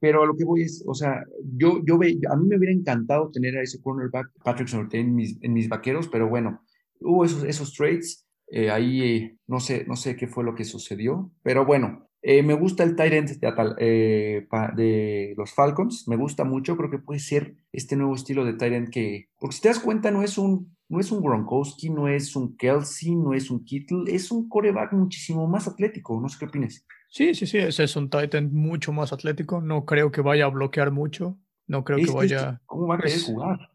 [0.00, 1.24] pero a lo que voy es, o sea,
[1.56, 5.14] yo, yo ve, a mí me hubiera encantado tener a ese cornerback Patrick Surtain en
[5.14, 6.62] mis, en mis vaqueros, pero bueno,
[7.00, 10.64] hubo esos, esos trades, eh, ahí eh, no sé, no sé qué fue lo que
[10.64, 16.76] sucedió, pero bueno, me gusta el tight end de, de, los Falcons, me gusta mucho,
[16.76, 19.80] creo que puede ser este nuevo estilo de tight end que, porque si te das
[19.80, 23.64] cuenta, no es un no es un Gronkowski, no es un Kelsey, no es un
[23.64, 26.20] Kittle, es un coreback muchísimo más atlético.
[26.20, 26.84] No sé qué opinas.
[27.08, 29.62] Sí, sí, sí, ese es un Titan mucho más atlético.
[29.62, 31.38] No creo que vaya a bloquear mucho.
[31.66, 32.60] No creo que vaya.
[32.66, 33.70] ¿Cómo va a querer jugar?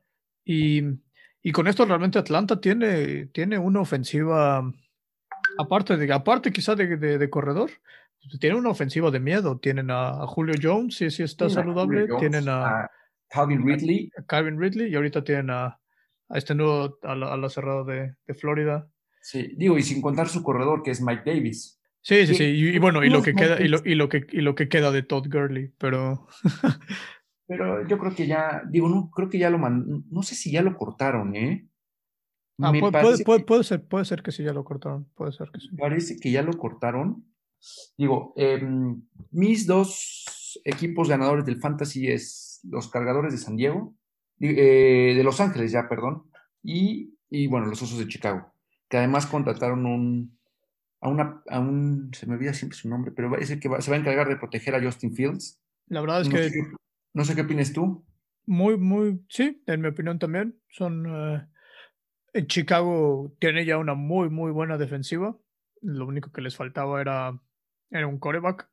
[0.45, 0.83] Y,
[1.41, 4.71] y, con esto realmente Atlanta tiene, tiene una ofensiva,
[5.57, 7.71] aparte, de, aparte quizá de, de, corredor,
[8.39, 9.59] tiene una ofensiva de miedo.
[9.59, 12.07] Tienen a, Julio Jones, si, si está saludable.
[12.19, 12.89] tienen a,
[13.29, 14.11] Calvin Ridley.
[14.17, 15.79] A Calvin Ridley y ahorita tienen a
[16.29, 18.87] a este nuevo, a la, cerrada de, de, Florida.
[19.21, 21.79] Sí, digo, y sin contar su corredor, que es Mike Davis.
[22.01, 24.39] Sí, sí, sí, y, bueno, y lo que queda, y lo, y lo, que, y
[24.39, 26.27] lo que queda de Todd Gurley, pero.
[27.47, 30.51] pero yo creo que ya, digo, no, creo que ya lo man, no sé si
[30.51, 31.67] ya lo cortaron, ¿eh?
[32.59, 35.59] Ah, puede, puede, puede, ser, puede ser que sí ya lo cortaron, puede ser que
[35.59, 35.69] sí.
[35.77, 37.25] Parece que ya lo cortaron.
[37.97, 43.95] Digo, em, mis dos equipos ganadores del Fantasy es los Cargadores de San Diego
[44.39, 46.23] eh, de Los Ángeles ya, perdón,
[46.61, 48.53] y, y, bueno, los Osos de Chicago,
[48.87, 50.37] que además contrataron un,
[51.01, 53.91] a, una, a un, se me olvida siempre su nombre, pero es el que se
[53.91, 55.59] va a encargar de proteger a Justin Fields.
[55.87, 56.51] La verdad es que...
[57.13, 58.05] no sé qué opinas tú.
[58.45, 60.59] Muy, muy, sí, en mi opinión también.
[60.69, 61.05] Son...
[61.07, 61.47] Eh,
[62.33, 65.35] en Chicago tiene ya una muy, muy buena defensiva.
[65.81, 67.41] Lo único que les faltaba era,
[67.89, 68.69] era un coreback.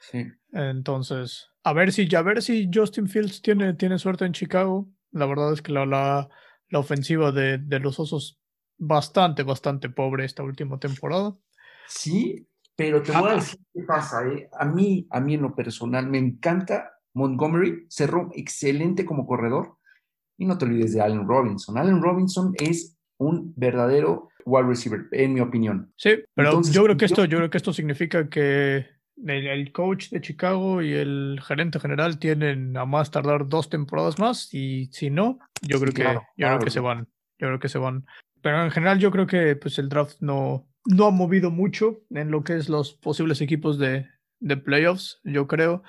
[0.00, 0.26] Sí.
[0.52, 4.88] Entonces, a ver si, a ver si Justin Fields tiene, tiene suerte en Chicago.
[5.12, 6.28] La verdad es que la, la,
[6.68, 8.40] la ofensiva de, de, los Osos
[8.78, 11.36] bastante, bastante pobre esta última temporada.
[11.86, 14.26] Sí, pero te voy a decir qué pasa.
[14.26, 14.48] ¿eh?
[14.58, 19.76] A mí, a mí en lo personal, me encanta Montgomery, cerró excelente como corredor.
[20.38, 21.78] Y no te olvides de Allen Robinson.
[21.78, 25.92] Allen Robinson es un verdadero wide receiver, en mi opinión.
[25.96, 28.86] Sí, pero Entonces, yo creo que esto, yo creo que esto significa que
[29.26, 34.52] el, coach de Chicago y el gerente general tienen a más tardar dos temporadas más
[34.52, 36.02] y si no, yo creo que
[36.36, 37.08] yo creo que se van.
[37.38, 38.06] Yo creo que se van.
[38.40, 42.30] Pero en general yo creo que pues el draft no, no ha movido mucho en
[42.30, 44.06] lo que es los posibles equipos de,
[44.40, 45.82] de playoffs, yo creo.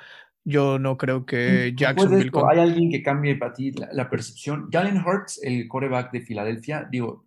[0.46, 2.26] Yo no creo que Jacksonville.
[2.26, 4.70] Esto, ¿Hay alguien que cambie para ti la, percepción?
[4.72, 7.26] Jalen Hurts, el coreback de Filadelfia, digo,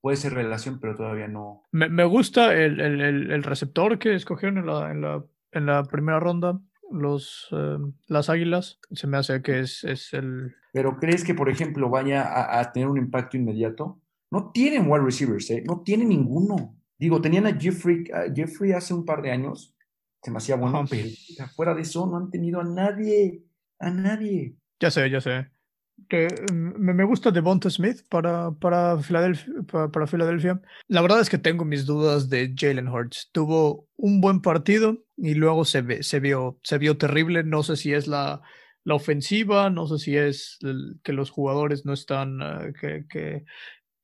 [0.00, 1.62] puede ser relación, pero todavía no.
[1.72, 5.84] Me, me gusta el, el, el, receptor que escogieron en la, en la, en la
[5.84, 6.60] primera ronda,
[6.90, 8.78] los, eh, las Águilas.
[8.90, 10.54] Se me hace que es, es el.
[10.74, 13.98] Pero ¿crees que, por ejemplo, vaya a, a tener un impacto inmediato?
[14.30, 15.62] No tienen wide receivers, ¿eh?
[15.66, 16.76] No tienen ninguno.
[16.98, 19.74] Digo, tenían a Jeffrey, a Jeffrey hace un par de años,
[20.22, 21.08] se me hacía bueno, pero
[21.56, 23.42] fuera de eso no han tenido a nadie,
[23.78, 24.54] a nadie.
[24.80, 25.48] Ya sé, ya sé.
[26.08, 30.60] Que mm, me gusta Devonta Smith para, para, Filadelfia, para, Filadelfia.
[30.88, 33.30] La verdad es que tengo mis dudas de Jalen Hurts.
[33.32, 37.42] Tuvo un buen partido y luego se, se, vio, se vio terrible.
[37.42, 38.42] No sé si es la,
[38.84, 40.58] la ofensiva, no sé si es
[41.02, 43.44] que los jugadores no están, uh, que, que,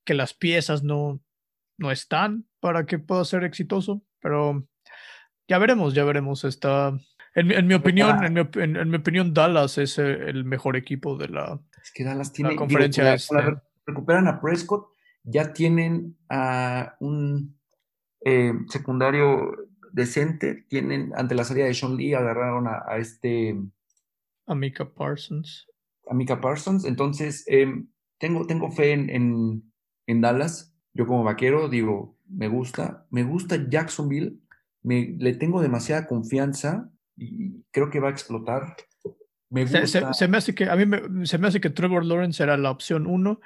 [0.05, 1.21] que, las piezas no,
[1.77, 4.67] no están para que pueda ser exitoso, pero
[5.49, 6.45] ya veremos, ya veremos.
[6.45, 6.99] Está,
[7.35, 11.29] en, en mi opinión, en mi, en, mi, opinión, Dallas es el mejor equipo de
[11.29, 13.17] la, es que Dallas tiene, conferencia.
[13.17, 14.89] Digo, recuperan a Prescott,
[15.25, 17.59] ya tienen a un
[18.25, 19.53] eh, secundario
[19.93, 23.57] decente, tienen ante la salida de Sean Lee agarraron a, a este
[24.47, 25.67] Amika Parsons.
[26.11, 27.85] Amika Parsons, entonces eh,
[28.19, 29.73] tengo, tengo fe en, en,
[30.07, 30.75] en Dallas.
[30.95, 34.39] Yo como vaquero digo, me gusta, me gusta Jacksonville
[34.89, 38.75] me, le tengo demasiada confianza y creo que va a explotar.
[39.51, 40.15] Me gusta.
[40.15, 42.71] Se, me hace que, a mí me, se me hace que Trevor Lawrence era la
[42.71, 43.41] opción uno,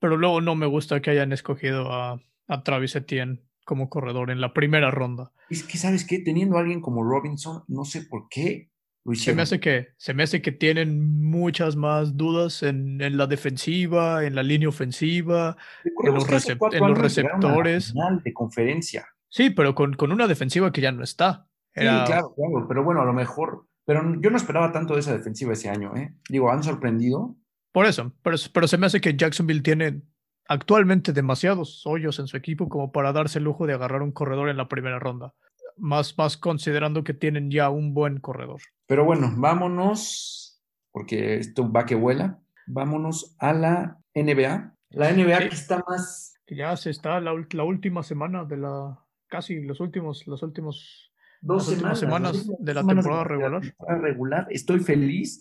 [0.00, 4.40] pero luego no me gusta que hayan escogido a, a Travis Etienne como corredor en
[4.40, 5.30] la primera ronda.
[5.48, 6.18] Es que, ¿sabes qué?
[6.18, 8.70] Teniendo a alguien como Robinson, no sé por qué
[9.14, 13.28] Se me hace que, se me hace que tienen muchas más dudas en, en la
[13.28, 16.28] defensiva, en la línea ofensiva, en los,
[16.74, 17.94] en los receptores.
[18.24, 19.06] de conferencia.
[19.28, 21.46] Sí, pero con, con una defensiva que ya no está.
[21.74, 25.16] Sí, claro, claro, pero bueno, a lo mejor, pero yo no esperaba tanto de esa
[25.16, 26.14] defensiva ese año, ¿eh?
[26.28, 27.36] Digo, han sorprendido.
[27.72, 30.02] Por eso, pero, pero se me hace que Jacksonville tiene
[30.48, 34.48] actualmente demasiados hoyos en su equipo como para darse el lujo de agarrar un corredor
[34.48, 35.34] en la primera ronda.
[35.76, 38.60] Más, más considerando que tienen ya un buen corredor.
[38.86, 40.60] Pero bueno, vámonos,
[40.90, 42.40] porque esto va que vuela.
[42.66, 44.74] Vámonos a la NBA.
[44.90, 46.34] La NBA que está más.
[46.48, 51.66] Ya se está la, la última semana de la, casi los últimos, los últimos dos
[51.66, 53.62] semanas, semanas, de la temporada regular.
[54.00, 54.46] regular.
[54.50, 55.40] Estoy feliz.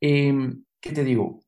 [0.00, 1.40] Em, ¿Qué te digo?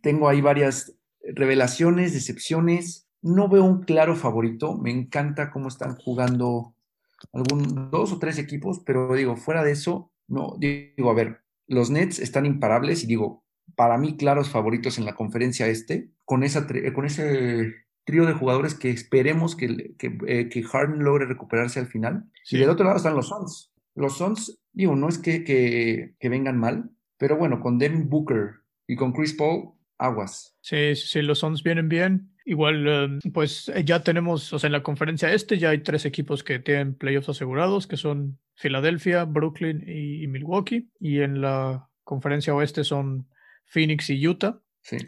[0.00, 3.08] Tengo ahí varias revelaciones, decepciones.
[3.22, 4.76] No veo un claro favorito.
[4.76, 6.74] Me encanta cómo están jugando
[7.32, 11.90] algún dos o tres equipos, pero digo, fuera de eso, no, digo, a ver, los
[11.90, 16.66] Nets están imparables y digo, para mí claros favoritos en la conferencia este, con, esa,
[16.94, 21.88] con ese trío de jugadores que esperemos que, que, eh, que Harden logre recuperarse al
[21.88, 22.24] final.
[22.48, 23.72] Y del otro lado están los Suns.
[23.94, 28.60] Los Suns, digo, no es que, que, que vengan mal, pero bueno, con Devin Booker
[28.86, 30.56] y con Chris Paul, aguas.
[30.60, 32.32] Sí, sí, los Suns vienen bien.
[32.44, 36.04] Igual, em, pues eh, ya tenemos, o sea, en la conferencia este ya hay tres
[36.04, 40.88] equipos que tienen playoffs asegurados, que son Filadelfia, Brooklyn y, y Milwaukee.
[41.00, 43.28] Y en la conferencia oeste son
[43.64, 44.60] Phoenix y Utah.
[44.82, 44.98] Sí.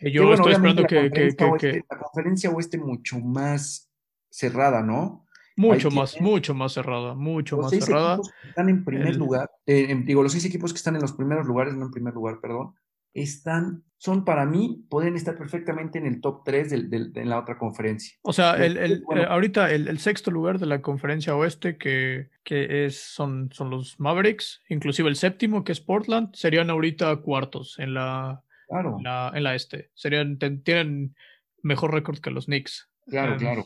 [0.00, 3.90] Yo estoy esperando que, La conferencia oeste mucho más
[4.30, 5.24] cerrada, ¿no?
[5.56, 8.18] Mucho más, mucho más cerrada, mucho más cerrada.
[8.44, 11.74] están en primer lugar, eh, digo, los seis equipos que están en los primeros lugares,
[11.74, 12.74] no en primer lugar, perdón,
[13.14, 18.18] están, son para mí, pueden estar perfectamente en el top 3 de la otra conferencia.
[18.22, 22.86] O sea, el, el, eh, ahorita el, sexto lugar de la conferencia oeste, que, que
[22.86, 27.94] es, son, son los Mavericks, inclusive el séptimo, que es Portland, serían ahorita cuartos en
[27.94, 28.96] la, Claro.
[28.98, 29.90] En la, en la este.
[29.94, 31.14] Serían, tienen
[31.62, 32.90] mejor récord que los Knicks.
[33.06, 33.64] Claro, claro.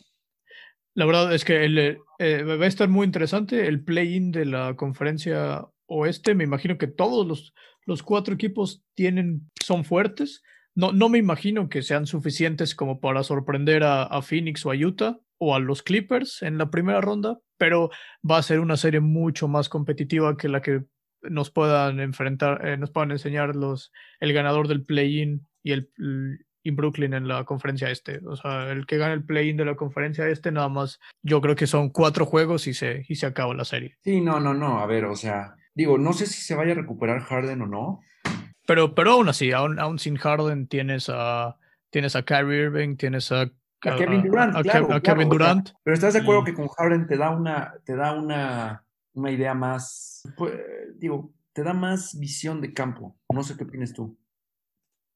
[0.95, 4.75] La verdad es que el, eh, va a estar muy interesante el play-in de la
[4.75, 6.35] conferencia oeste.
[6.35, 7.55] Me imagino que todos los,
[7.87, 10.43] los cuatro equipos tienen, son fuertes.
[10.75, 14.77] No, no me imagino que sean suficientes como para sorprender a, a Phoenix o a
[14.77, 17.91] Utah, o a los Clippers en la primera ronda, pero
[18.29, 20.85] va a ser una serie mucho más competitiva que la que
[21.23, 25.91] nos puedan enfrentar, eh, nos puedan enseñar los, el ganador del play-in y el
[26.63, 28.21] y Brooklyn en la conferencia este.
[28.27, 31.57] O sea, el que gane el play-in de la conferencia este, nada más, yo creo
[31.57, 33.97] que son cuatro juegos y se, y se acaba la serie.
[34.03, 34.79] Sí, no, no, no.
[34.79, 38.01] A ver, o sea, digo, no sé si se vaya a recuperar Harden o no.
[38.67, 41.57] Pero, pero aún así, aún, aún sin Harden tienes a,
[41.91, 43.51] tienes a Kyrie Irving, tienes a
[43.87, 45.71] a Kevin Durant, a, Kevin Durant.
[45.85, 48.85] pero estás de acuerdo que con Harden te da una, te da una,
[49.19, 50.55] una idea más, pues,
[50.97, 53.19] digo, te da más visión de campo.
[53.33, 54.19] No sé qué opinas tú.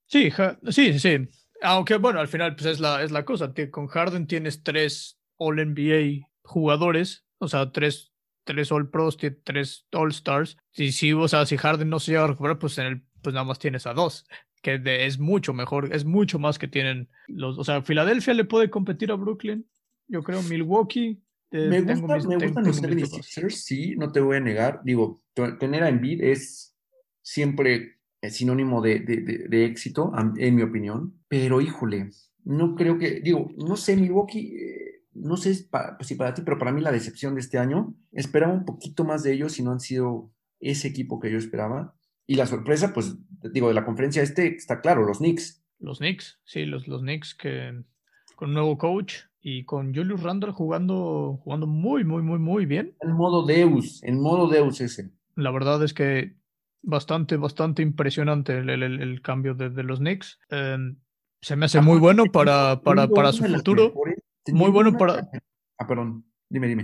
[0.06, 0.30] Sí,
[0.70, 1.28] sí, sí.
[1.62, 3.52] Aunque bueno, al final pues es la, es la cosa.
[3.70, 8.12] Con Harden tienes tres All NBA jugadores, o sea, tres,
[8.44, 10.56] tres All Pros, tres All Stars.
[10.74, 13.32] Y si, o sea, si Harden no se llega a recuperar, pues en el, pues
[13.32, 14.26] nada más tienes a dos
[14.62, 18.70] que es mucho mejor, es mucho más que tienen los, o sea, Filadelfia le puede
[18.70, 19.68] competir a Brooklyn,
[20.06, 21.20] yo creo Milwaukee.
[21.52, 25.22] Eh, me, gusta, me gustan los 76ers, sí, no te voy a negar, digo,
[25.60, 26.74] tener a Embiid es
[27.20, 32.10] siempre sinónimo de, de, éxito, en mi opinión, pero híjole,
[32.44, 36.72] no creo que, digo, no sé, Milwaukee, eh, no sé si para ti, pero para
[36.72, 39.80] mí la decepción de este año, esperaba un poquito más de ellos y no han
[39.80, 41.94] sido ese equipo que yo esperaba.
[42.26, 43.16] Y la sorpresa, pues,
[43.52, 45.62] digo, de la conferencia este está claro, los Knicks.
[45.78, 47.82] Los Knicks, sí, los, los Knicks que
[48.36, 52.94] con un nuevo coach y con Julius Randle jugando, jugando muy, muy, muy, muy bien.
[53.00, 55.10] En modo Deus, en modo Deus ese.
[55.34, 56.36] La verdad es que
[56.82, 60.38] bastante, bastante impresionante el, el, cambio de, de, los Knicks.
[60.48, 60.96] Em,
[61.40, 63.92] se me hace muy bueno para, para, para su futuro.
[64.52, 65.28] Muy bueno para...
[65.78, 66.82] Ah, perdón, dime, dime.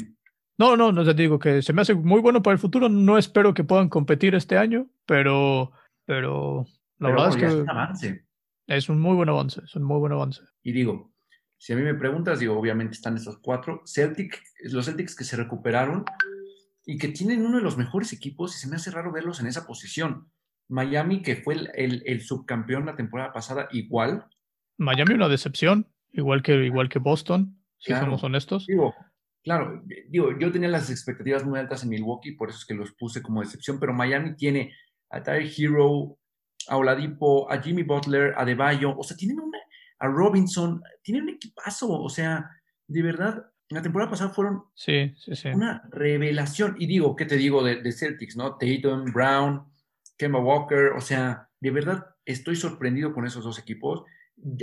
[0.59, 2.88] No, no, no te digo que se me hace muy bueno para el futuro.
[2.88, 5.70] No espero que puedan competir este año, pero,
[6.04, 6.66] pero
[6.98, 8.24] la verdad es que es un avance.
[8.66, 10.42] Es un muy buen avance, es un muy buen avance.
[10.64, 11.12] Y digo,
[11.59, 13.82] si a mí me preguntas, digo, obviamente están estos cuatro.
[13.84, 16.04] Celtic, los Celtics que se recuperaron
[16.86, 19.46] y que tienen uno de los mejores equipos y se me hace raro verlos en
[19.46, 20.30] esa posición.
[20.68, 24.24] Miami, que fue el, el, subcampeón la temporada pasada, igual.
[24.76, 28.66] Miami una decepción, igual que, igual que Boston, si somos honestos.
[28.66, 28.94] Digo,
[29.48, 32.92] Claro, digo, yo tenía las expectativas muy altas en Milwaukee, por eso es que los
[32.92, 34.74] puse como decepción, pero Miami tiene
[35.09, 36.18] a Tyler Hero,
[36.68, 39.47] a Oladipo, a Jimmy Butler, a DeBayo, o sea, tienen una,
[39.99, 42.51] a Robinson, tienen un equipazo, o sea,
[42.86, 45.49] de verdad, la temporada pasada fueron sí, sí, sí.
[45.49, 46.76] una revelación.
[46.78, 48.57] Y digo, ¿qué te digo de, de Celtics, no?
[48.57, 49.64] Tatum, Brown,
[50.16, 54.05] Kemba Walker, o sea, de verdad estoy sorprendido con esos dos equipos.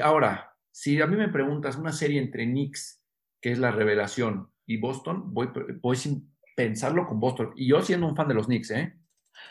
[0.01, 3.01] Ahora, si a mí me preguntas una serie entre Knicks,
[3.41, 5.49] que es la revelación, y Boston, voy,
[5.81, 7.53] voy sin pensarlo con Boston.
[7.55, 8.97] Y yo siendo un fan de los Knicks, ¿eh?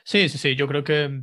[0.02, 0.56] Sí, sí, sí.
[0.56, 1.22] Yo creo que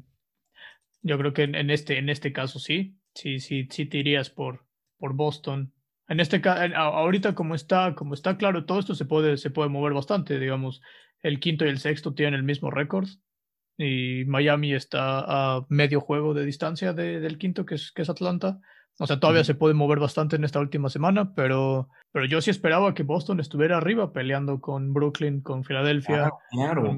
[1.02, 2.98] yo creo que en, este, en este caso sí.
[3.14, 4.66] Sí, sí, sí te irías por,
[4.98, 5.74] por Boston.
[6.08, 9.70] En este caso, ahorita como está, como está claro, todo esto se puede, se puede
[9.70, 10.40] mover bastante.
[10.40, 10.82] Digamos,
[11.22, 13.08] el quinto y el sexto tienen el mismo récord.
[13.78, 18.60] Y Miami está a medio juego de distancia del quinto, que es, que es Atlanta.
[19.00, 22.52] O sea, todavía se puede mover bastante en esta última semana, pero, pero yo sí
[22.52, 26.30] esperaba que Boston estuviera arriba peleando con Brooklyn, con Filadelfia,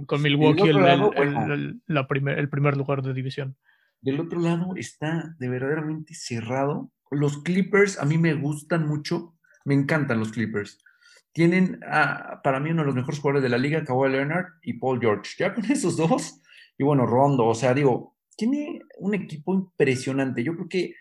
[0.06, 3.56] Con, Milwaukee, el, la primer, el primer lugar de división.
[4.04, 6.92] Del otro lado está de verdaderamente cerrado.
[7.10, 9.36] Los Clippers a mí me gustan mucho,
[9.66, 10.78] me encantan los Clippers.
[11.32, 11.80] Tienen
[12.44, 15.32] para mí uno de los mejores jugadores de la liga, Kawhi Leonard y Paul George.
[15.40, 16.42] Ya con esos dos,
[16.78, 20.44] y bueno, Rondo, o sea, digo, tiene un equipo impresionante.
[20.44, 20.96] Yo creo que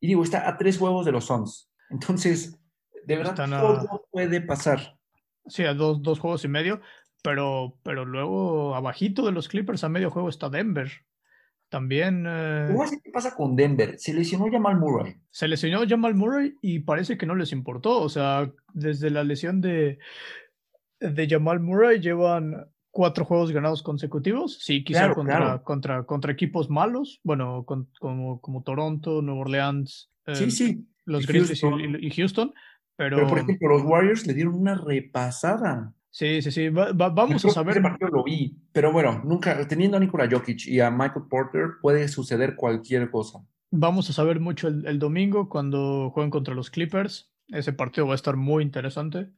[0.00, 1.70] y digo, está a tres huevos de los Suns.
[1.90, 2.58] Entonces,
[3.04, 4.98] de verdad, todo puede pasar.
[5.46, 6.80] Sí, a dos, dos juegos y medio,
[7.22, 10.90] pero, pero luego abajito de los Clippers a medio juego está Denver.
[11.68, 12.24] También.
[12.28, 12.74] Eh...
[13.02, 13.98] ¿Qué pasa con Denver?
[13.98, 15.16] Se lesionó Jamal Murray.
[15.30, 18.00] Se lesionó Jamal Murray y parece que no les importó.
[18.00, 19.98] O sea, desde la lesión de,
[21.00, 24.58] de Jamal Murray llevan cuatro juegos ganados consecutivos.
[24.58, 30.88] Sí, quizá contra, contra, contra equipos malos, bueno, como, como Toronto, Nueva Orleans, sí, sí.
[31.04, 31.62] los Grizzlies
[32.00, 32.54] y, Houston.
[32.96, 33.28] Pero...
[33.28, 35.92] por ejemplo, los Warriors le dieron una repasada.
[36.16, 36.70] Sí, sí, sí.
[36.70, 37.72] vamos a saber.
[37.72, 41.72] Ese partido lo vi, pero bueno, nunca, teniendo a Nikola Jokic y a Michael Porter,
[41.82, 43.40] puede suceder cualquier cosa.
[43.70, 47.34] Vamos a saber mucho el, el domingo cuando jueguen contra los Clippers.
[47.48, 49.28] Ese partido va a estar muy interesante.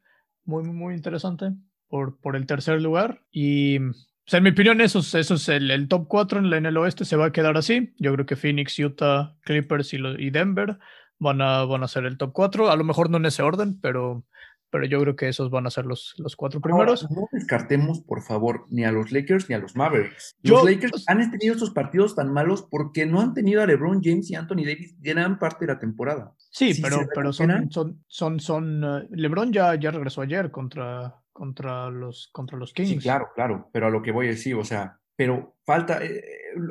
[0.44, 1.50] Muy, muy interesante
[1.88, 3.24] por, por el tercer lugar.
[3.32, 7.04] Y en mi opinión, eso, eso es el, el top 4 en, en, el oeste,
[7.04, 7.92] se va a quedar así.
[7.98, 10.78] Yo creo que Phoenix, Utah, Clippers y, y Denver
[11.18, 12.70] van a, van a ser el top 4.
[12.70, 14.24] A lo mejor no en ese orden, pero,
[14.70, 17.10] pero yo creo que esos van a ser los, los cuatro primeros.
[17.10, 20.36] no descartemos, por favor, ni a los Lakers ni a los Mavericks.
[20.42, 24.30] Los Lakers han tenido estos partidos tan malos porque no han tenido a LeBron James
[24.30, 26.34] y Anthony Davis gran parte de la temporada.
[26.50, 31.90] Sí, pero, pero son, son, son, son eh, LeBron ya, ya regresó ayer contra, contra,
[31.90, 32.88] los, contra los Kings.
[32.88, 36.22] Sí, claro, claro, pero a lo que voy a decir, o sea, pero falta, eh,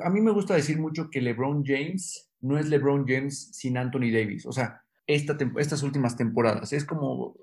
[0.04, 4.12] a mí me gusta decir mucho que LeBron James no es LeBron James sin Anthony
[4.12, 6.74] Davis, o sea, esta, estas últimas temporadas.
[6.74, 7.36] Es como,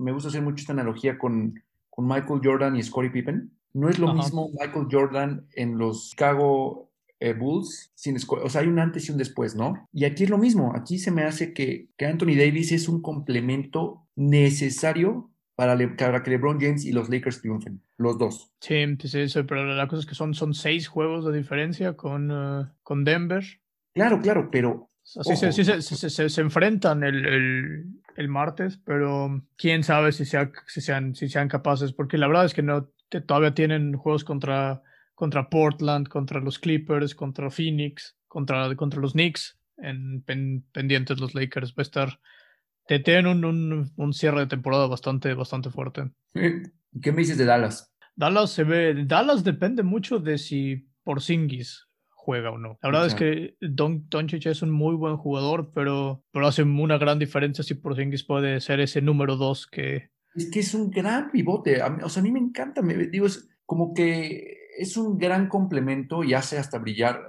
[0.00, 3.52] me gusta hacer mucho esta analogía con, con Michael Jordan y Scottie Pippen.
[3.72, 6.90] No es lo mismo Michael Jordan en los Chicago
[7.20, 9.88] eh, Bulls, sin o sea, hay un antes y un después, ¿no?
[9.92, 13.02] Y aquí es lo mismo, aquí se me hace que, que Anthony Davis es un
[13.02, 18.50] complemento necesario para, que LeBron James y los Lakers triunfen, los dos.
[18.60, 22.30] Sí, sí, sí pero la cosa es que son, son seis juegos de diferencia con,
[22.30, 23.44] eh, con Denver.
[23.92, 27.84] Claro, claro, pero Sí, sí, se, se, enfrentan el, el,
[28.28, 32.54] martes, pero quién sabe si, sea, si, sean, si sean capaces, porque la verdad es
[32.54, 32.90] que no
[33.26, 34.82] todavía tienen juegos contra,
[35.14, 40.22] contra Portland, contra los Clippers, contra Phoenix, contra, contra los Knicks, en,
[40.72, 41.70] pendientes los Lakers.
[41.70, 42.20] Va a estar,
[42.86, 46.10] te tienen un, un, un, cierre de temporada bastante, bastante fuerte.
[46.32, 47.92] ¿Qué me dices de Dallas?
[48.14, 51.89] Dallas se ve, Dallas depende mucho de si Porzingis
[52.22, 52.78] juega o no.
[52.82, 56.98] La verdad es que Don Doncic es un muy buen jugador, pero, pero hace una
[56.98, 60.10] gran diferencia si Porzingis puede ser ese número dos que...
[60.34, 61.82] Es que es un gran pivote.
[61.82, 62.82] o sea, a mí me encanta.
[62.82, 67.20] Me, digo, es como que es un gran complemento y hace hasta brillar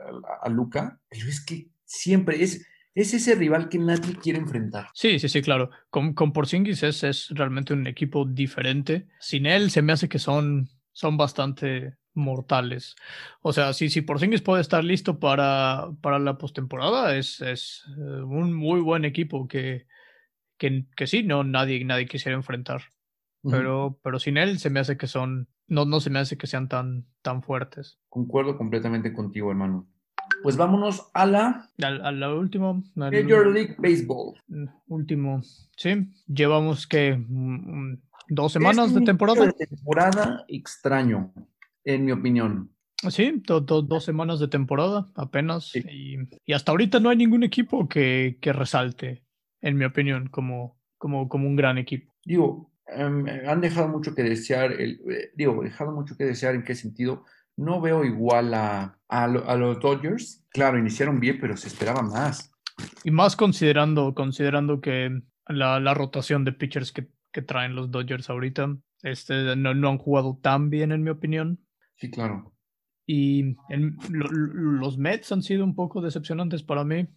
[0.44, 4.89] a, Luca, pero es que siempre es, es ese rival que nadie quiere enfrentar.
[4.94, 5.72] Sí, sí, sí, claro.
[5.89, 9.08] Con, con Porzingis es, es realmente un equipo diferente.
[9.20, 12.95] Sin él se me hace que son, son bastante mortales.
[13.41, 18.22] O sea, si, si Porzingis puede estar listo para, para la postemporada, es, es eh,
[18.22, 19.88] un muy buen equipo que,
[20.57, 22.82] que, que, sí, no, nadie, nadie quisiera enfrentar.
[23.43, 26.45] Pero, pero sin él se me hace que son, no, no se me hace que
[26.45, 27.97] sean tan, tan fuertes.
[28.07, 29.88] Concuerdo completamente contigo, hermano.
[30.43, 31.70] Pues vámonos a la...
[31.82, 32.80] A, la última.
[32.93, 34.36] Major League Baseball.
[34.47, 35.41] Mm, último,
[35.76, 36.07] sí.
[36.28, 39.45] Llevamos que mm, mm, dos semanas de temporada.
[39.45, 41.34] De temporada extraño
[41.84, 42.72] en mi opinión.
[43.10, 45.76] Sí, dos semaas de temporada apenas.
[45.76, 46.18] Y,
[46.54, 49.24] hasta ahorita no hay ningún equipo que, que resalte,
[49.62, 52.14] en mi opinión, como, como, como un gran equipo.
[52.24, 56.64] Digo, em, han dejado mucho que desear, el, eh, digo, dejado mucho que desear en
[56.64, 57.26] qué sentido.
[57.58, 60.46] No veo igual a, a, los Dodgers.
[60.52, 62.52] Claro, iniciaron bien, pero se esperaba más.
[63.04, 68.30] Y más considerando, considerando que la, la rotación de pitchers que, que, traen los Dodgers
[68.30, 71.60] ahorita este, no, no han jugado tan bien, en mi opinión.
[72.02, 72.52] Sí, claro.
[73.06, 73.56] Y
[74.10, 77.08] los Mets han sido un poco decepcionantes para mí,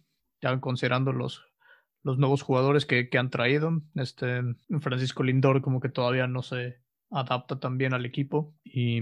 [0.41, 1.43] ya considerando los,
[2.03, 3.81] los nuevos jugadores que, que han traído.
[3.95, 4.41] Este
[4.79, 8.53] Francisco Lindor como que todavía no se adapta tan bien al equipo.
[8.63, 9.01] Y,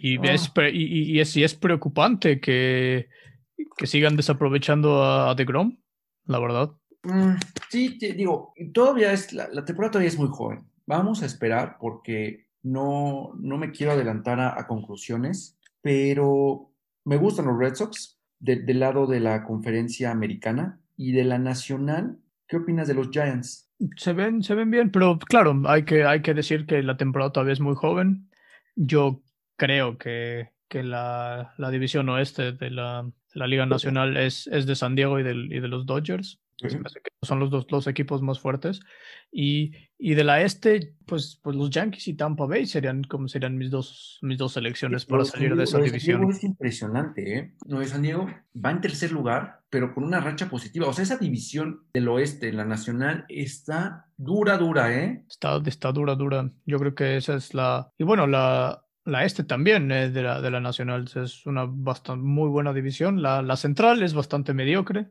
[0.00, 0.32] y, ah.
[0.32, 3.10] es, y, es, y es preocupante que,
[3.76, 5.76] que sigan desaprovechando a, a DeGrom,
[6.24, 6.70] la verdad.
[7.02, 7.34] Mm,
[7.68, 10.70] sí, digo, todavía es, la, la temporada todavía es muy joven.
[10.86, 16.72] Vamos a esperar porque no, no me quiero adelantar a, conclusiones, pero
[17.04, 22.18] me gustan los Red Sox del lado de la conferencia americana y de la nacional.
[22.48, 23.70] ¿Qué opinas de los Giants?
[23.96, 27.30] Se ven, se ven bien, pero claro, hay que, hay que decir que la temporada
[27.32, 28.30] todavía es muy joven.
[28.74, 29.22] Yo
[29.56, 34.74] creo que, que la, la división oeste de la, la Liga Nacional es, es de
[34.74, 36.40] San Diego y, del, y de los Dodgers
[37.22, 38.80] son los dos los equipos más fuertes.
[39.30, 43.56] Y, y de la este, pues, pues los Yankees y Tampa Bay serían como serían
[43.58, 46.30] mis dos, mis dos selecciones para salir de esa división.
[46.30, 47.54] es impresionante, ¿eh?
[47.66, 50.86] Lo de San Diego va en tercer lugar, pero con una racha positiva.
[50.86, 55.24] O sea, esa división del oeste, la nacional, está dura, dura, ¿eh?
[55.28, 56.50] Está, está dura, dura.
[56.64, 57.90] Yo creo que esa es la.
[57.98, 62.24] Y bueno, la, la este también eh, de, la, de la Nacional es una bastante
[62.24, 63.20] muy buena división.
[63.20, 65.08] La, la central es bastante mediocre.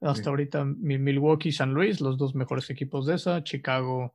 [0.00, 3.42] Hasta ahorita Milwaukee y San Luis, los dos mejores equipos de esa.
[3.42, 4.12] Chicago,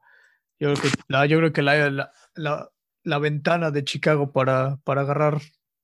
[0.60, 2.70] yo creo que la, yo creo que la, la,
[3.04, 5.40] la, ventana de Chicago para, para agarrar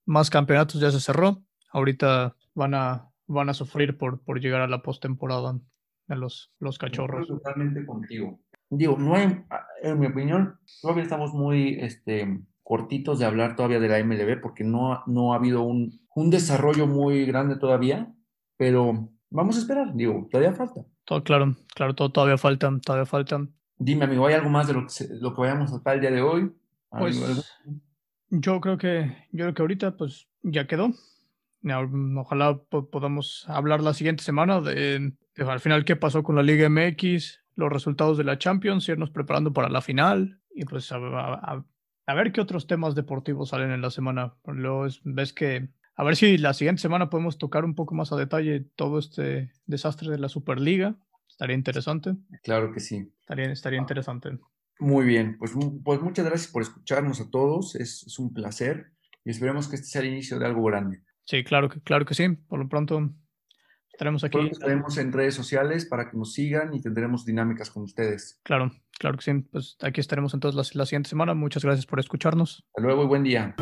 [0.06, 1.44] más campeonatos ya se cerró.
[1.72, 5.60] Ahorita van a, van a sufrir por, por llegar a la postemporada
[6.08, 7.28] de los, los cachorros.
[7.28, 8.40] totalmente contigo.
[8.70, 9.44] Digo, no hay,
[9.82, 14.64] en mi opinión, todavía estamos muy este, cortitos de hablar todavía de la MLB porque
[14.64, 18.14] no, no ha habido un, un desarrollo muy grande todavía,
[18.58, 20.86] pero Vamos a esperar, digo, todavía falta.
[21.04, 23.46] Todo claro, claro, todo, todavía falta, todavía falta.
[23.78, 26.12] Dime, amigo, ¿hay algo más de lo que, lo que vayamos a tratar el día
[26.12, 26.54] de hoy?
[26.90, 27.20] Pues
[28.30, 30.92] yo creo que, yo creo que ahorita pues ya quedó.
[32.18, 37.44] Ojalá podamos hablar la siguiente semana de, al final qué pasó con la Liga MX,
[37.56, 40.96] los resultados de la Champions, irnos preparando para la final y pues a,
[42.06, 44.36] a ver qué otros temas deportivos salen en la semana.
[44.46, 48.18] Luego ves que a ver si la siguiente semana podemos tocar un poco más a
[48.18, 50.96] detalle todo este desastre de la Superliga.
[51.30, 52.16] Estaría interesante.
[52.44, 53.12] Claro que sí.
[53.22, 54.38] Estaría, estaría interesante.
[54.80, 57.76] Muy bien, pues, pues muchas gracias por escucharnos a todos.
[57.76, 58.92] Es, un placer
[59.24, 61.02] y esperemos que este sea el inicio de algo grande.
[61.24, 62.28] Sí, claro que, claro que sí.
[62.30, 63.10] Por lo pronto
[63.92, 64.38] estaremos aquí.
[64.52, 68.42] estaremos en redes sociales para que nos sigan y tendremos dinámicas con ustedes.
[68.44, 69.34] Claro, claro que sí.
[69.50, 71.34] Pues aquí estaremos entonces la, la siguiente semana.
[71.34, 72.66] Muchas gracias por escucharnos.
[72.68, 73.56] Hasta luego y buen día.